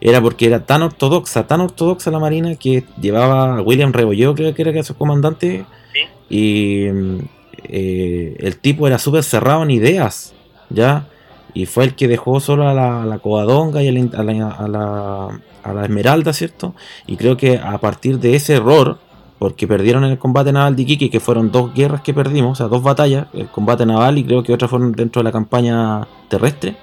era 0.00 0.22
porque 0.22 0.46
era 0.46 0.64
tan 0.64 0.80
ortodoxa, 0.80 1.46
tan 1.46 1.60
ortodoxa 1.60 2.10
la 2.10 2.18
Marina 2.18 2.54
que 2.54 2.84
llevaba 2.98 3.58
a 3.58 3.60
William 3.60 3.92
Rebolledo, 3.92 4.34
creo 4.34 4.54
que 4.54 4.62
era 4.62 4.82
su 4.82 4.96
comandante, 4.96 5.66
y 6.30 6.86
eh, 7.64 8.36
el 8.38 8.56
tipo 8.56 8.86
era 8.86 8.98
súper 8.98 9.22
cerrado 9.22 9.64
en 9.64 9.70
ideas, 9.70 10.32
¿ya? 10.70 11.10
Y 11.54 11.66
fue 11.66 11.84
el 11.84 11.94
que 11.94 12.08
dejó 12.08 12.40
solo 12.40 12.68
a 12.68 12.74
la, 12.74 13.02
a 13.02 13.06
la 13.06 13.18
Covadonga 13.18 13.82
y 13.82 13.88
a 13.88 14.22
la, 14.22 15.40
a 15.62 15.72
la 15.72 15.84
Esmeralda, 15.84 16.32
¿cierto? 16.32 16.74
Y 17.06 17.16
creo 17.16 17.36
que 17.36 17.58
a 17.58 17.78
partir 17.78 18.18
de 18.18 18.34
ese 18.34 18.54
error, 18.54 18.98
porque 19.38 19.66
perdieron 19.66 20.04
el 20.04 20.18
combate 20.18 20.52
naval 20.52 20.76
de 20.76 20.82
Iquique, 20.82 21.10
que 21.10 21.20
fueron 21.20 21.50
dos 21.50 21.74
guerras 21.74 22.02
que 22.02 22.14
perdimos, 22.14 22.52
o 22.52 22.54
sea, 22.54 22.68
dos 22.68 22.82
batallas, 22.82 23.26
el 23.32 23.48
combate 23.48 23.84
naval 23.86 24.18
y 24.18 24.24
creo 24.24 24.42
que 24.42 24.52
otras 24.52 24.70
fueron 24.70 24.92
dentro 24.92 25.20
de 25.20 25.24
la 25.24 25.32
campaña 25.32 26.06
terrestre, 26.28 26.76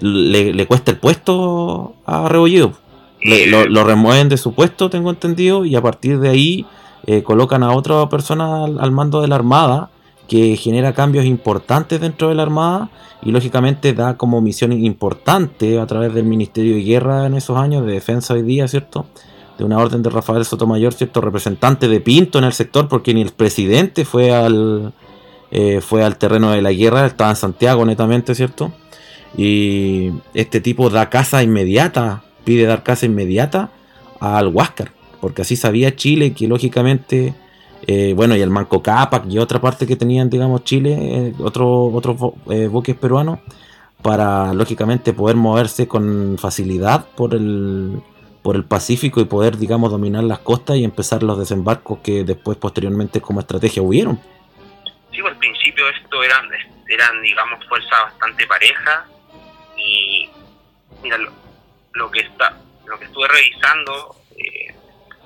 le, 0.00 0.66
cuesta 0.66 0.90
el 0.92 0.98
puesto 0.98 1.94
a 2.06 2.28
Rebolledo. 2.28 2.72
lo, 3.20 3.84
remueven 3.84 4.28
de 4.28 4.36
su 4.36 4.54
puesto, 4.54 4.90
tengo 4.90 5.10
entendido, 5.10 5.64
y 5.64 5.74
a 5.74 5.82
partir 5.82 6.20
de 6.20 6.28
ahí 6.28 6.66
eh, 7.06 7.22
colocan 7.22 7.62
a 7.62 7.72
otra 7.72 8.08
persona 8.08 8.64
al 8.64 8.92
mando 8.92 9.20
de 9.20 9.28
la 9.28 9.36
Armada, 9.36 9.90
que 10.28 10.56
genera 10.56 10.92
cambios 10.92 11.24
importantes 11.24 12.00
dentro 12.00 12.28
de 12.28 12.34
la 12.34 12.42
Armada 12.42 12.90
y 13.22 13.32
lógicamente 13.32 13.94
da 13.94 14.16
como 14.16 14.40
misión 14.40 14.72
importante 14.72 15.80
a 15.80 15.86
través 15.86 16.14
del 16.14 16.24
Ministerio 16.24 16.74
de 16.74 16.82
Guerra 16.82 17.26
en 17.26 17.34
esos 17.34 17.56
años, 17.56 17.84
de 17.86 17.94
defensa 17.94 18.34
hoy 18.34 18.42
día, 18.42 18.68
¿cierto? 18.68 19.06
De 19.56 19.64
una 19.64 19.78
orden 19.78 20.02
de 20.02 20.10
Rafael 20.10 20.44
Sotomayor, 20.44 20.92
¿cierto? 20.92 21.22
Representante 21.22 21.88
de 21.88 22.00
Pinto 22.00 22.38
en 22.38 22.44
el 22.44 22.52
sector, 22.52 22.88
porque 22.88 23.14
ni 23.14 23.22
el 23.22 23.30
presidente 23.30 24.04
fue 24.04 24.32
al, 24.32 24.92
eh, 25.50 25.80
fue 25.80 26.04
al 26.04 26.18
terreno 26.18 26.50
de 26.52 26.62
la 26.62 26.72
guerra, 26.72 27.06
estaba 27.06 27.30
en 27.30 27.36
Santiago 27.36 27.84
netamente, 27.86 28.34
¿cierto? 28.34 28.70
Y 29.36 30.10
este 30.34 30.60
tipo 30.60 30.90
da 30.90 31.08
casa 31.08 31.42
inmediata, 31.42 32.22
pide 32.44 32.66
dar 32.66 32.82
casa 32.82 33.06
inmediata 33.06 33.70
al 34.20 34.48
Huáscar, 34.48 34.92
porque 35.22 35.42
así 35.42 35.56
sabía 35.56 35.96
Chile 35.96 36.34
que 36.34 36.48
lógicamente 36.48 37.34
eh, 37.90 38.12
bueno, 38.12 38.36
y 38.36 38.42
el 38.42 38.50
Manco 38.50 38.82
Cápac 38.82 39.24
y 39.30 39.38
otra 39.38 39.62
parte 39.62 39.86
que 39.86 39.96
tenían, 39.96 40.28
digamos, 40.28 40.62
Chile, 40.62 40.92
eh, 40.92 41.32
otros 41.38 41.90
otro, 41.94 42.34
eh, 42.50 42.66
buques 42.66 42.94
peruanos, 42.94 43.38
para 44.02 44.52
lógicamente 44.52 45.14
poder 45.14 45.36
moverse 45.36 45.88
con 45.88 46.36
facilidad 46.38 47.06
por 47.16 47.34
el, 47.34 48.02
por 48.42 48.56
el 48.56 48.64
Pacífico 48.64 49.22
y 49.22 49.24
poder, 49.24 49.56
digamos, 49.56 49.90
dominar 49.90 50.22
las 50.24 50.40
costas 50.40 50.76
y 50.76 50.84
empezar 50.84 51.22
los 51.22 51.38
desembarcos 51.38 52.00
que 52.00 52.24
después, 52.24 52.58
posteriormente, 52.58 53.22
como 53.22 53.40
estrategia 53.40 53.82
hubieron. 53.82 54.20
Sí, 55.10 55.20
al 55.26 55.38
principio 55.38 55.88
esto 55.88 56.22
eran, 56.22 56.46
eran 56.90 57.22
digamos, 57.22 57.58
fuerzas 57.70 58.02
bastante 58.04 58.46
parejas 58.46 59.06
y, 59.78 60.28
mira, 61.02 61.16
lo, 61.94 62.10
que 62.10 62.20
está 62.20 62.54
lo 62.86 62.98
que 62.98 63.06
estuve 63.06 63.28
revisando, 63.28 64.14
eh, 64.36 64.74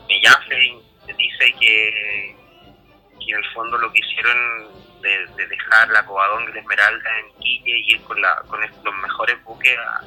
me 0.09 1.15
dice 1.15 1.55
que 1.59 2.42
y 3.27 3.33
en 3.33 3.39
el 3.39 3.53
fondo 3.53 3.79
lo 3.79 3.93
que 3.93 4.01
hicieron 4.01 4.69
de, 5.01 5.47
dejar 5.47 5.89
la 5.89 6.05
Covadonga 6.05 6.51
y 6.51 6.55
la 6.55 6.61
Esmeralda 6.61 7.19
en 7.19 7.41
Quille 7.41 7.79
y 7.79 7.93
ir 7.93 8.03
con, 8.03 8.21
la, 8.21 8.37
con 8.49 8.61
los 8.61 8.95
mejores 8.95 9.43
buques 9.45 9.77
a, 9.79 10.03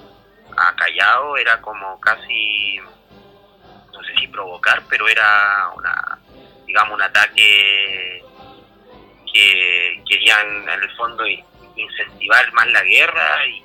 Callao 0.78 1.36
era 1.38 1.60
como 1.62 2.00
casi, 2.00 2.80
no 2.80 4.04
sé 4.04 4.16
si 4.20 4.28
provocar, 4.28 4.82
pero 4.90 5.08
era 5.08 5.70
una, 5.76 6.20
digamos, 6.66 6.96
un 6.96 7.02
ataque 7.02 8.24
que 9.34 10.04
querían 10.08 10.70
en 10.70 10.82
el 10.82 10.96
fondo 10.96 11.26
incentivar 11.76 12.54
más 12.54 12.68
la 12.68 12.84
guerra 12.84 13.48
y, 13.48 13.64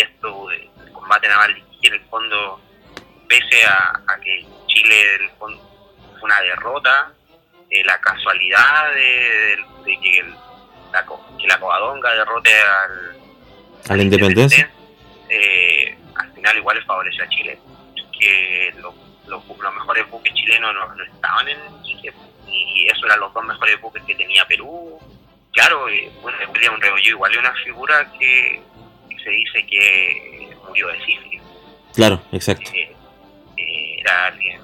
esto, 0.00 0.50
el 0.52 0.70
combate 0.92 1.28
naval 1.28 1.62
en 1.82 1.92
el 1.92 2.00
fondo, 2.06 2.60
pese 3.28 3.66
a, 3.66 4.00
a 4.06 4.20
que 4.20 4.46
Chile 4.68 5.14
en 5.16 5.24
el 5.24 5.30
fondo 5.30 5.60
fue 6.18 6.22
una 6.22 6.40
derrota, 6.40 7.12
eh, 7.70 7.84
la 7.84 8.00
casualidad 8.00 8.94
de, 8.94 9.58
que, 9.84 10.24
la, 10.92 11.04
que 11.38 11.46
la 11.46 11.60
Covadonga 11.60 12.14
derrote 12.14 12.50
al, 12.50 13.18
a 13.88 13.96
la 13.96 14.02
independencia, 14.02 14.70
eh, 15.28 15.96
al 16.14 16.32
final 16.32 16.56
igual 16.56 16.78
le 16.78 16.84
favorece 16.84 17.22
a 17.22 17.28
Chile. 17.28 17.58
Que 18.18 18.74
los 18.80 19.74
mejores 19.74 20.10
buques 20.10 20.34
chilenos 20.34 20.74
no, 20.74 21.04
estaban 21.04 21.48
en 21.48 21.58
Chile 21.84 22.12
y 22.48 22.86
eso 22.88 23.06
eran 23.06 23.20
los 23.20 23.32
dos 23.32 23.44
mejores 23.44 23.80
buques 23.80 24.02
que 24.04 24.14
tenía 24.14 24.44
Perú. 24.46 24.98
Claro, 25.52 25.88
eh, 25.88 26.10
bueno, 26.22 26.38
William 26.52 26.80
Rebollo 26.80 27.10
igual 27.10 27.32
es 27.32 27.38
una 27.38 27.52
figura 27.64 28.10
que, 28.18 28.60
se 29.22 29.30
dice 29.30 29.66
que 29.66 30.56
murió 30.66 30.88
de 30.88 31.04
sífilis. 31.04 31.42
Claro, 31.94 32.20
exacto. 32.32 32.70
era 33.56 34.26
alguien, 34.26 34.60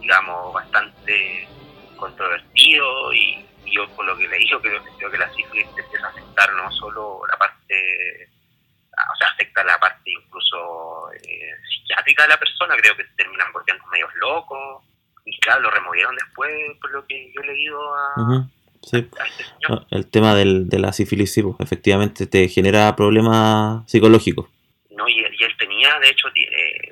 digamos, 0.00 0.52
bastante 0.52 1.48
controvertido 1.98 3.12
y, 3.12 3.44
yo 3.70 3.86
por 3.90 4.06
lo 4.06 4.16
que 4.16 4.26
leí 4.26 4.48
yo 4.48 4.62
creo, 4.62 4.82
creo 4.96 5.10
que 5.10 5.18
la 5.18 5.30
sífilis 5.34 5.66
empieza 5.76 6.06
a 6.06 6.08
afectar 6.08 6.50
no 6.54 6.72
solo 6.72 7.20
la 7.30 7.36
parte 7.36 8.30
o 9.12 9.16
sea 9.18 9.28
afecta 9.28 9.62
la 9.62 9.78
parte 9.78 10.10
incluso 10.10 11.12
eh, 11.12 11.52
psiquiátrica 11.68 12.22
de 12.22 12.30
la 12.30 12.38
persona 12.38 12.74
creo 12.78 12.96
que 12.96 13.04
terminan 13.14 13.52
volviendo 13.52 13.84
medios 13.88 14.10
locos 14.14 14.82
y 15.26 15.38
claro 15.40 15.60
lo 15.60 15.70
removieron 15.70 16.16
después 16.16 16.50
por 16.80 16.92
lo 16.92 17.06
que 17.06 17.30
yo 17.30 17.42
he 17.42 17.46
leído 17.46 17.94
a, 17.94 18.48
Sí. 18.82 18.98
Este 18.98 19.44
ah, 19.68 19.84
el 19.90 20.10
tema 20.10 20.34
del, 20.34 20.68
de 20.68 20.78
la 20.78 20.92
sífilis, 20.92 21.32
sí, 21.32 21.42
pues, 21.42 21.56
efectivamente 21.60 22.26
te 22.26 22.48
genera 22.48 22.94
problemas 22.96 23.90
psicológicos. 23.90 24.48
No, 24.90 25.08
y, 25.08 25.18
él 25.18 25.56
tenía, 25.58 25.98
de 25.98 26.08
hecho, 26.08 26.28
eh, 26.28 26.90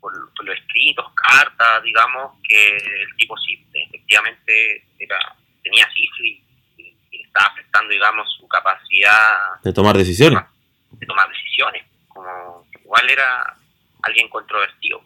por, 0.00 0.12
por, 0.34 0.44
los 0.44 0.56
escritos, 0.56 1.06
cartas, 1.14 1.82
digamos, 1.82 2.38
que 2.46 2.76
el 2.76 3.16
tipo 3.16 3.36
sí 3.38 3.64
efectivamente 4.12 4.84
era, 4.98 5.18
tenía 5.62 5.86
sífilis 5.94 6.42
y, 6.76 7.22
estaba 7.22 7.46
afectando, 7.46 7.90
digamos, 7.90 8.28
su 8.38 8.46
capacidad 8.46 9.60
de 9.62 9.72
tomar 9.72 9.96
decisiones. 9.96 10.42
De 10.90 11.06
tomar 11.06 11.28
decisiones, 11.28 11.82
como 12.08 12.66
igual 12.84 13.08
era 13.08 13.56
alguien 14.02 14.28
controvertido. 14.28 15.02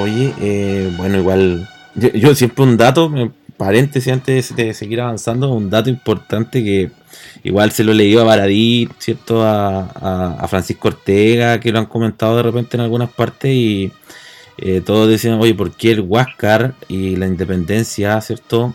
Oye, 0.00 0.32
eh, 0.40 0.90
bueno, 0.96 1.18
igual, 1.18 1.68
yo, 1.94 2.34
siempre 2.34 2.64
un 2.64 2.78
dato, 2.78 3.12
paréntesis 3.58 4.10
antes 4.10 4.56
de 4.56 4.72
seguir 4.72 5.02
avanzando, 5.02 5.52
un 5.52 5.68
dato 5.68 5.90
importante 5.90 6.64
que 6.64 6.90
igual 7.44 7.70
se 7.72 7.84
lo 7.84 7.92
he 7.92 7.94
leído 7.94 8.22
a 8.22 8.24
Baradí, 8.24 8.88
¿cierto? 8.98 9.42
A, 9.44 10.46
Francisco 10.48 10.88
Ortega, 10.88 11.60
que 11.60 11.70
lo 11.70 11.78
han 11.78 11.86
comentado 11.86 12.36
de 12.38 12.42
repente 12.42 12.78
en 12.78 12.80
algunas 12.80 13.10
partes 13.10 13.52
y 13.52 13.92
eh, 14.56 14.80
todos 14.80 15.06
decían, 15.06 15.38
oye, 15.38 15.54
¿por 15.54 15.72
qué 15.72 15.90
el 15.90 16.00
Huáscar 16.00 16.74
y 16.88 17.16
la 17.16 17.26
independencia, 17.26 18.18
¿cierto? 18.22 18.74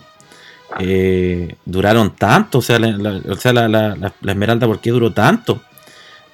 Eh, 0.79 1.55
duraron 1.65 2.15
tanto, 2.15 2.59
o 2.59 2.61
sea, 2.61 2.77
la, 2.77 3.21
o 3.29 3.35
sea 3.35 3.51
la, 3.51 3.67
la, 3.67 4.13
Esmeralda, 4.31 4.67
¿por 4.67 4.79
qué 4.79 4.91
duró 4.91 5.11
tanto? 5.11 5.61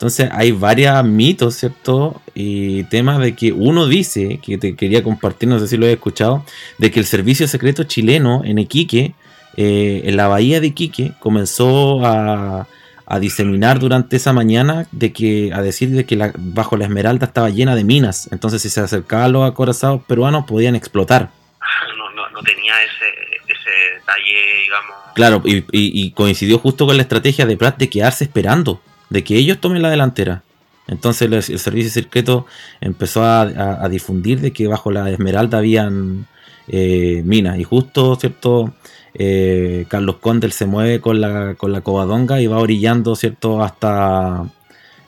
Entonces 0.02 0.32
hay 0.34 0.52
varios 0.52 1.04
mitos, 1.04 1.58
¿cierto? 1.58 2.24
Y 2.34 2.86
temas 2.86 3.20
de 3.20 3.36
que 3.36 3.52
uno 3.52 3.86
dice, 3.86 4.40
que 4.42 4.58
te 4.58 4.76
quería 4.76 5.04
compartir, 5.04 5.48
no 5.48 5.60
sé 5.60 5.68
si 5.68 5.78
lo 5.78 5.86
he 5.86 5.92
escuchado, 5.92 6.44
de 6.80 6.90
que 6.90 7.00
el 7.00 7.06
servicio 7.06 7.48
secreto 7.48 7.84
chileno 7.84 8.42
en 8.44 8.58
Iquique 8.58 9.14
eh, 9.58 10.02
en 10.06 10.18
la 10.18 10.28
bahía 10.28 10.60
de 10.60 10.66
Iquique 10.66 11.14
comenzó 11.20 12.04
a, 12.04 12.66
a, 13.06 13.20
diseminar 13.20 13.78
durante 13.78 14.16
esa 14.16 14.34
mañana 14.34 14.88
de 14.92 15.14
que 15.14 15.52
a 15.54 15.62
decir 15.62 15.92
de 15.92 16.04
que 16.08 16.16
la, 16.16 16.34
bajo 16.36 16.78
la 16.78 16.86
Esmeralda 16.86 17.28
estaba 17.28 17.52
llena 17.52 17.76
de 17.76 17.84
minas, 17.84 18.28
entonces 18.32 18.64
si 18.64 18.72
se 18.72 18.82
acercaban 18.82 19.32
los 19.34 19.48
acorazados 19.48 20.02
peruanos 20.06 20.46
podían 20.48 20.76
explotar. 20.76 21.30
No, 21.96 22.10
no, 22.10 22.28
no 22.32 22.42
tenía 22.42 22.74
ese, 22.82 23.54
ese 23.54 24.00
detalle, 24.00 24.64
digamos. 24.64 24.96
Claro, 25.14 25.44
y, 25.46 25.58
y, 25.58 25.64
y, 25.72 26.12
coincidió 26.14 26.58
justo 26.58 26.88
con 26.88 26.98
la 26.98 27.04
estrategia 27.04 27.46
de 27.46 27.56
Pratt 27.56 27.78
de 27.78 27.88
quedarse 27.88 28.24
esperando, 28.24 28.82
de 29.12 29.24
que 29.24 29.36
ellos 29.36 29.60
tomen 29.60 29.84
la 29.84 29.92
delantera. 29.92 30.42
Entonces 30.88 31.22
el, 31.24 31.34
el 31.34 31.60
servicio 31.60 31.92
secreto 31.92 32.48
empezó 32.80 33.24
a, 33.24 33.42
a, 33.42 33.86
a, 33.86 33.90
difundir 33.90 34.42
de 34.42 34.52
que 34.52 34.68
bajo 34.68 34.90
la 34.92 35.10
Esmeralda 35.10 35.60
habían 35.60 36.26
eh, 36.68 37.22
minas. 37.24 37.60
Y 37.60 37.64
justo, 37.64 38.16
¿cierto? 38.16 38.74
Eh, 39.14 39.86
Carlos 39.90 40.18
Condel 40.18 40.54
se 40.54 40.66
mueve 40.66 41.02
con 41.02 41.22
la, 41.22 41.56
con 41.56 41.72
la 41.72 41.82
covadonga 41.82 42.42
y 42.42 42.48
va 42.48 42.58
orillando, 42.58 43.16
¿cierto? 43.16 43.62
Hasta 43.62 44.46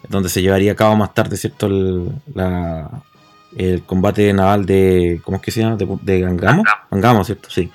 donde 0.09 0.29
se 0.29 0.41
llevaría 0.41 0.73
a 0.73 0.75
cabo 0.75 0.95
más 0.95 1.13
tarde, 1.13 1.37
¿cierto? 1.37 1.67
El, 1.67 2.09
la, 2.35 2.89
el 3.55 3.83
combate 3.83 4.33
naval 4.33 4.65
de, 4.65 5.21
¿cómo 5.23 5.37
es 5.37 5.43
que 5.43 5.51
se 5.51 5.61
llama? 5.61 5.77
De, 5.77 5.87
de 6.01 6.19
Gangamo. 6.19 6.63
Gangamo, 6.91 7.23
¿cierto? 7.23 7.49
Sí. 7.49 7.71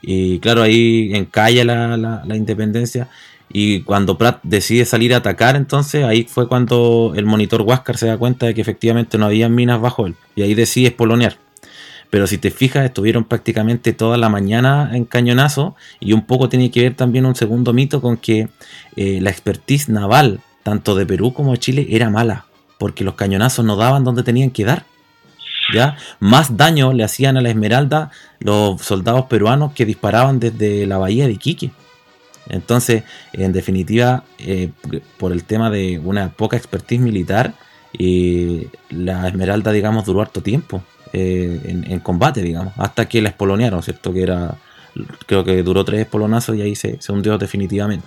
Y 0.00 0.38
claro, 0.38 0.62
ahí 0.62 1.10
encalla 1.14 1.64
la, 1.64 1.96
la, 1.96 2.22
la 2.24 2.36
independencia. 2.36 3.08
Y 3.50 3.82
cuando 3.82 4.18
Pratt 4.18 4.40
decide 4.42 4.84
salir 4.84 5.14
a 5.14 5.18
atacar, 5.18 5.56
entonces 5.56 6.04
ahí 6.04 6.24
fue 6.24 6.48
cuando 6.48 7.12
el 7.16 7.24
monitor 7.24 7.62
Huáscar 7.62 7.96
se 7.96 8.06
da 8.06 8.18
cuenta 8.18 8.46
de 8.46 8.54
que 8.54 8.60
efectivamente 8.60 9.16
no 9.16 9.26
había 9.26 9.48
minas 9.48 9.80
bajo 9.80 10.06
él. 10.06 10.16
Y 10.36 10.42
ahí 10.42 10.54
decide 10.54 10.88
espolonear. 10.88 11.36
Pero 12.10 12.26
si 12.26 12.38
te 12.38 12.50
fijas, 12.50 12.84
estuvieron 12.84 13.24
prácticamente 13.24 13.92
toda 13.92 14.16
la 14.16 14.28
mañana 14.28 14.90
en 14.94 15.04
cañonazo. 15.04 15.76
Y 16.00 16.12
un 16.12 16.26
poco 16.26 16.48
tiene 16.48 16.70
que 16.70 16.82
ver 16.82 16.94
también 16.94 17.26
un 17.26 17.34
segundo 17.34 17.72
mito 17.72 18.00
con 18.00 18.16
que 18.16 18.48
eh, 18.96 19.20
la 19.20 19.30
expertise 19.30 19.88
naval, 19.88 20.40
tanto 20.62 20.94
de 20.94 21.06
Perú 21.06 21.32
como 21.32 21.52
de 21.52 21.58
Chile, 21.58 21.86
era 21.90 22.10
mala. 22.10 22.46
Porque 22.78 23.04
los 23.04 23.14
cañonazos 23.14 23.64
no 23.64 23.76
daban 23.76 24.04
donde 24.04 24.22
tenían 24.22 24.50
que 24.50 24.64
dar. 24.64 24.84
¿Ya? 25.74 25.96
Más 26.18 26.56
daño 26.56 26.94
le 26.94 27.04
hacían 27.04 27.36
a 27.36 27.42
la 27.42 27.50
Esmeralda 27.50 28.10
los 28.40 28.80
soldados 28.80 29.26
peruanos 29.26 29.72
que 29.72 29.84
disparaban 29.84 30.40
desde 30.40 30.86
la 30.86 30.96
bahía 30.96 31.26
de 31.26 31.32
Iquique. 31.32 31.72
Entonces, 32.48 33.04
en 33.32 33.52
definitiva, 33.52 34.24
eh, 34.38 34.70
por 35.18 35.32
el 35.32 35.44
tema 35.44 35.70
de 35.70 35.98
una 35.98 36.30
poca 36.30 36.56
expertise 36.56 37.00
militar, 37.00 37.54
eh, 37.98 38.68
la 38.90 39.28
Esmeralda, 39.28 39.72
digamos, 39.72 40.04
duró 40.04 40.20
harto 40.20 40.42
tiempo 40.42 40.82
eh, 41.12 41.60
en, 41.64 41.90
en, 41.90 42.00
combate, 42.00 42.42
digamos, 42.42 42.72
hasta 42.76 43.08
que 43.08 43.22
la 43.22 43.30
espolonearon, 43.30 43.82
¿cierto? 43.82 44.12
Que 44.12 44.22
era, 44.22 44.56
creo 45.26 45.44
que 45.44 45.62
duró 45.62 45.84
tres 45.84 46.00
espolonazos 46.00 46.56
y 46.56 46.62
ahí 46.62 46.74
se, 46.74 47.00
se 47.00 47.12
hundió 47.12 47.38
definitivamente. 47.38 48.06